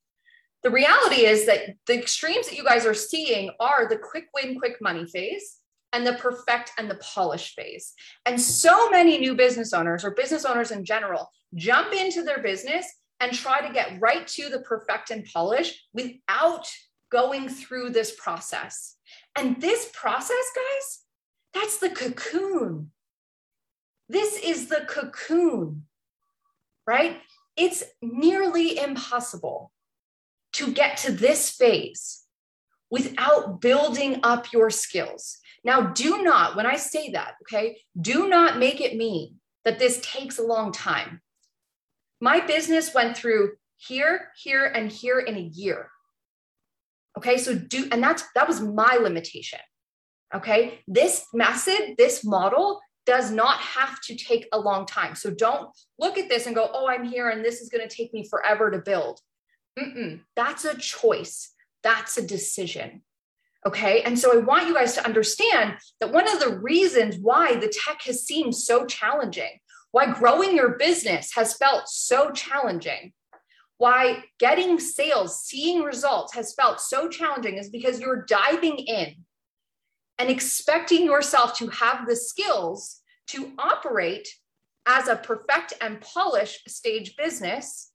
the 0.65 0.71
reality 0.71 1.25
is 1.25 1.47
that 1.47 1.77
the 1.87 1.97
extremes 1.99 2.49
that 2.49 2.57
you 2.57 2.65
guys 2.65 2.85
are 2.85 2.95
seeing 2.95 3.51
are 3.61 3.89
the 3.89 3.97
quick 3.97 4.27
win, 4.35 4.59
quick 4.59 4.79
money 4.81 5.07
phase 5.07 5.59
and 5.93 6.05
the 6.05 6.15
perfect 6.15 6.73
and 6.79 6.91
the 6.91 6.97
polish 6.97 7.55
phase. 7.55 7.93
And 8.27 8.41
so 8.41 8.91
many 8.91 9.19
new 9.19 9.37
business 9.37 9.73
owners 9.73 10.05
or 10.05 10.11
business 10.11 10.45
owners 10.45 10.73
in 10.73 10.85
general 10.85 11.31
jump 11.55 11.93
into 11.93 12.23
their 12.23 12.43
business 12.43 12.87
and 13.21 13.33
try 13.33 13.65
to 13.65 13.73
get 13.73 14.01
right 14.01 14.27
to 14.27 14.49
the 14.49 14.61
perfect 14.61 15.11
and 15.11 15.25
polish 15.33 15.81
without 15.93 16.67
going 17.13 17.49
through 17.49 17.91
this 17.91 18.17
process. 18.19 18.97
And 19.37 19.61
this 19.61 19.91
process, 19.95 20.45
guys, 20.57 21.04
that's 21.55 21.79
the 21.79 21.91
cocoon. 21.91 22.91
This 24.09 24.39
is 24.39 24.69
the 24.69 24.85
cocoon, 24.87 25.85
right? 26.87 27.19
It's 27.57 27.85
nearly 28.03 28.79
impossible 28.79 29.73
to 30.55 30.73
get 30.73 30.97
to 30.99 31.13
this 31.13 31.51
phase 31.51 32.25
without 32.91 33.61
building 33.61 34.21
up 34.23 34.53
your 34.53 34.71
skills. 34.71 35.39
Now, 35.65 35.81
do 35.81 36.23
not, 36.23 36.57
when 36.57 36.67
I 36.67 36.77
say 36.77 37.11
that, 37.11 37.35
okay, 37.43 37.79
do 37.99 38.29
not 38.29 38.59
make 38.59 38.81
it 38.81 38.97
mean 38.97 39.37
that 39.65 39.79
this 39.79 40.01
takes 40.03 40.39
a 40.39 40.43
long 40.43 40.73
time. 40.73 41.23
My 42.21 42.41
business 42.41 42.95
went 42.95 43.17
through 43.17 43.53
here, 43.77 44.29
here, 44.37 44.67
and 44.67 44.91
here 44.91 45.19
in 45.19 45.37
a 45.37 45.41
year. 45.41 45.89
Okay, 47.17 47.39
so 47.39 47.55
do, 47.55 47.89
and 47.91 48.03
that's 48.03 48.25
that 48.35 48.49
was 48.49 48.61
my 48.61 48.99
limitation. 49.01 49.61
Okay, 50.35 50.81
this 50.89 51.27
method, 51.33 51.95
this 51.97 52.25
model 52.25 52.81
does 53.07 53.31
not 53.31 53.59
have 53.59 54.01
to 54.03 54.17
take 54.17 54.49
a 54.53 54.59
long 54.59 54.87
time. 54.87 55.15
So 55.15 55.31
don't 55.31 55.69
look 55.99 56.19
at 56.19 56.29
this 56.29 56.47
and 56.47 56.55
go, 56.55 56.71
oh, 56.73 56.89
I'm 56.89 57.05
here 57.05 57.29
and 57.29 57.45
this 57.45 57.61
is 57.61 57.69
going 57.69 57.87
to 57.87 57.95
take 57.95 58.13
me 58.13 58.27
forever 58.29 58.71
to 58.71 58.79
build. 58.79 59.21
Mm-mm. 59.79 60.21
That's 60.37 60.65
a 60.65 60.77
choice, 60.77 61.53
that's 61.83 62.17
a 62.17 62.27
decision. 62.27 63.03
Okay. 63.67 64.03
And 64.03 64.19
so 64.19 64.33
I 64.33 64.43
want 64.43 64.67
you 64.67 64.75
guys 64.75 64.95
to 64.95 65.05
understand 65.05 65.77
that 66.01 66.13
one 66.13 66.31
of 66.31 66.39
the 66.39 66.59
reasons 66.59 67.17
why 67.17 67.57
the 67.57 67.69
tech 67.69 68.03
has 68.03 68.27
seemed 68.27 68.55
so 68.55 68.85
challenging, 68.85 69.59
why 69.91 70.13
growing 70.13 70.55
your 70.55 70.77
business 70.77 71.33
has 71.35 71.57
felt 71.57 71.89
so 71.89 72.31
challenging, 72.31 73.13
why 73.79 74.25
getting 74.39 74.79
sales, 74.79 75.45
seeing 75.45 75.83
results 75.83 76.35
has 76.35 76.55
felt 76.55 76.81
so 76.81 77.09
challenging 77.09 77.57
is 77.57 77.71
because 77.71 78.01
you're 78.01 78.25
diving 78.27 78.77
in 78.79 79.15
and 80.19 80.31
expecting 80.31 81.05
yourself 81.05 81.57
to 81.59 81.69
have 81.69 82.07
the 82.07 82.17
skills 82.17 83.01
to 83.29 83.53
operate 83.59 84.29
as 84.87 85.09
a 85.09 85.17
perfect 85.17 85.73
and 85.81 86.01
polished 86.01 86.69
stage 86.69 87.17
business 87.17 87.93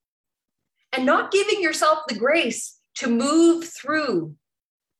and 0.91 1.05
not 1.05 1.31
giving 1.31 1.61
yourself 1.61 1.99
the 2.07 2.15
grace 2.15 2.79
to 2.95 3.07
move 3.07 3.65
through 3.65 4.35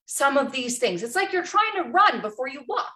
some 0.06 0.38
of 0.38 0.52
these 0.52 0.80
things. 0.80 1.04
It's 1.04 1.16
like 1.16 1.34
you're 1.34 1.44
trying 1.44 1.84
to 1.84 1.90
run 1.90 2.22
before 2.22 2.48
you 2.48 2.62
walk, 2.68 2.94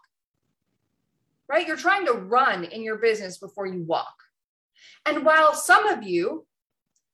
right? 1.50 1.68
You're 1.68 1.76
trying 1.76 2.06
to 2.06 2.14
run 2.14 2.64
in 2.64 2.84
your 2.84 2.98
business 2.98 3.38
before 3.38 3.66
you 3.66 3.84
walk. 3.84 4.16
And 5.06 5.26
while 5.26 5.54
some 5.54 5.88
of 5.88 6.04
you 6.04 6.46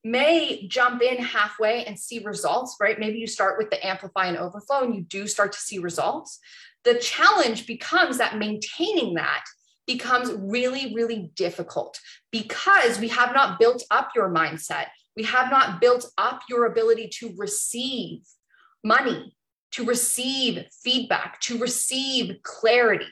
may 0.03 0.67
jump 0.67 1.01
in 1.01 1.17
halfway 1.17 1.83
and 1.85 1.99
see 1.99 2.19
results, 2.19 2.77
right? 2.79 2.99
Maybe 2.99 3.19
you 3.19 3.27
start 3.27 3.57
with 3.57 3.69
the 3.69 3.85
amplify 3.85 4.27
and 4.27 4.37
overflow 4.37 4.83
and 4.83 4.95
you 4.95 5.01
do 5.01 5.27
start 5.27 5.51
to 5.53 5.59
see 5.59 5.79
results. 5.79 6.39
The 6.85 6.95
challenge 6.95 7.67
becomes 7.67 8.17
that 8.17 8.37
maintaining 8.37 9.15
that 9.15 9.43
becomes 9.85 10.31
really, 10.37 10.93
really 10.93 11.31
difficult 11.35 11.99
because 12.31 12.99
we 12.99 13.07
have 13.09 13.33
not 13.33 13.59
built 13.59 13.83
up 13.89 14.11
your 14.15 14.29
mindset. 14.29 14.85
We 15.17 15.23
have 15.23 15.49
not 15.49 15.81
built 15.81 16.05
up 16.17 16.41
your 16.47 16.65
ability 16.65 17.09
to 17.19 17.33
receive 17.37 18.21
money, 18.83 19.35
to 19.71 19.83
receive 19.83 20.65
feedback, 20.83 21.41
to 21.41 21.57
receive 21.57 22.37
clarity, 22.43 23.07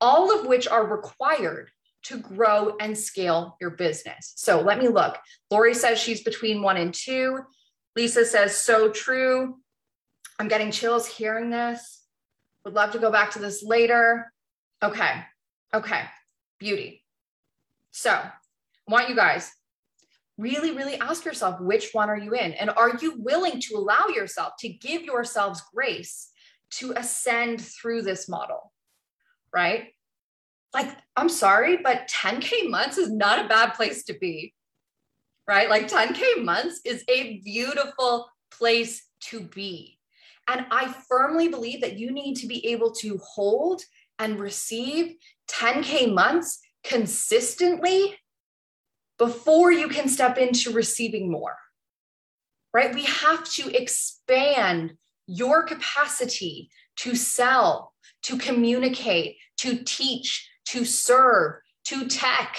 all 0.00 0.36
of 0.36 0.46
which 0.46 0.66
are 0.66 0.86
required 0.86 1.70
to 2.04 2.18
grow 2.18 2.76
and 2.80 2.96
scale 2.96 3.56
your 3.60 3.70
business. 3.70 4.32
So 4.36 4.60
let 4.60 4.78
me 4.78 4.88
look. 4.88 5.18
Lori 5.50 5.74
says 5.74 5.98
she's 5.98 6.22
between 6.22 6.62
one 6.62 6.76
and 6.76 6.94
two. 6.94 7.40
Lisa 7.94 8.24
says, 8.24 8.56
so 8.56 8.90
true. 8.90 9.56
I'm 10.38 10.48
getting 10.48 10.70
chills 10.70 11.06
hearing 11.06 11.50
this. 11.50 11.95
Would 12.66 12.74
love 12.74 12.90
to 12.90 12.98
go 12.98 13.10
back 13.10 13.30
to 13.30 13.38
this 13.38 13.62
later. 13.62 14.30
Okay. 14.82 15.22
Okay. 15.72 16.02
Beauty. 16.58 17.02
So 17.92 18.20
want 18.86 19.08
you 19.08 19.16
guys 19.16 19.50
really, 20.36 20.72
really 20.72 21.00
ask 21.00 21.24
yourself 21.24 21.58
which 21.62 21.94
one 21.94 22.10
are 22.10 22.18
you 22.18 22.34
in? 22.34 22.52
And 22.52 22.68
are 22.68 22.98
you 23.00 23.14
willing 23.16 23.58
to 23.60 23.76
allow 23.76 24.08
yourself 24.08 24.52
to 24.58 24.68
give 24.68 25.04
yourselves 25.04 25.62
grace 25.74 26.28
to 26.72 26.92
ascend 26.92 27.62
through 27.62 28.02
this 28.02 28.28
model? 28.28 28.74
Right? 29.50 29.94
like 30.76 30.94
i'm 31.16 31.28
sorry 31.28 31.78
but 31.78 32.08
10k 32.08 32.68
months 32.68 32.98
is 32.98 33.10
not 33.10 33.44
a 33.44 33.48
bad 33.48 33.72
place 33.74 34.04
to 34.04 34.14
be 34.14 34.52
right 35.48 35.70
like 35.70 35.88
10k 35.88 36.44
months 36.44 36.80
is 36.84 37.02
a 37.08 37.38
beautiful 37.38 38.28
place 38.50 39.06
to 39.20 39.40
be 39.40 39.95
and 40.48 40.66
i 40.70 40.92
firmly 41.08 41.48
believe 41.48 41.80
that 41.80 41.98
you 41.98 42.10
need 42.10 42.34
to 42.34 42.46
be 42.46 42.66
able 42.66 42.90
to 42.90 43.18
hold 43.18 43.82
and 44.18 44.40
receive 44.40 45.16
10k 45.50 46.12
months 46.12 46.60
consistently 46.84 48.16
before 49.18 49.72
you 49.72 49.88
can 49.88 50.08
step 50.08 50.38
into 50.38 50.72
receiving 50.72 51.30
more 51.30 51.56
right 52.72 52.94
we 52.94 53.04
have 53.04 53.44
to 53.44 53.68
expand 53.76 54.96
your 55.26 55.62
capacity 55.62 56.70
to 56.96 57.14
sell 57.14 57.92
to 58.22 58.38
communicate 58.38 59.36
to 59.56 59.82
teach 59.84 60.48
to 60.66 60.84
serve, 60.84 61.54
to 61.84 62.06
tech, 62.08 62.58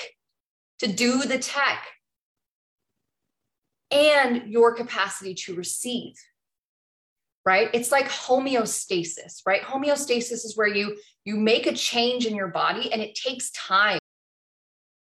to 0.79 0.87
do 0.87 1.23
the 1.23 1.37
tech, 1.37 1.85
and 3.91 4.49
your 4.49 4.73
capacity 4.73 5.33
to 5.33 5.55
receive. 5.55 6.15
Right? 7.47 7.69
It's 7.73 7.93
like 7.93 8.09
homeostasis, 8.09 9.43
right? 9.45 9.61
Homeostasis 9.61 10.43
is 10.43 10.57
where 10.57 10.67
you 10.67 10.97
you 11.23 11.37
make 11.37 11.65
a 11.65 11.71
change 11.71 12.25
in 12.25 12.35
your 12.35 12.49
body 12.49 12.91
and 12.91 13.01
it 13.01 13.15
takes 13.15 13.51
time 13.51 13.99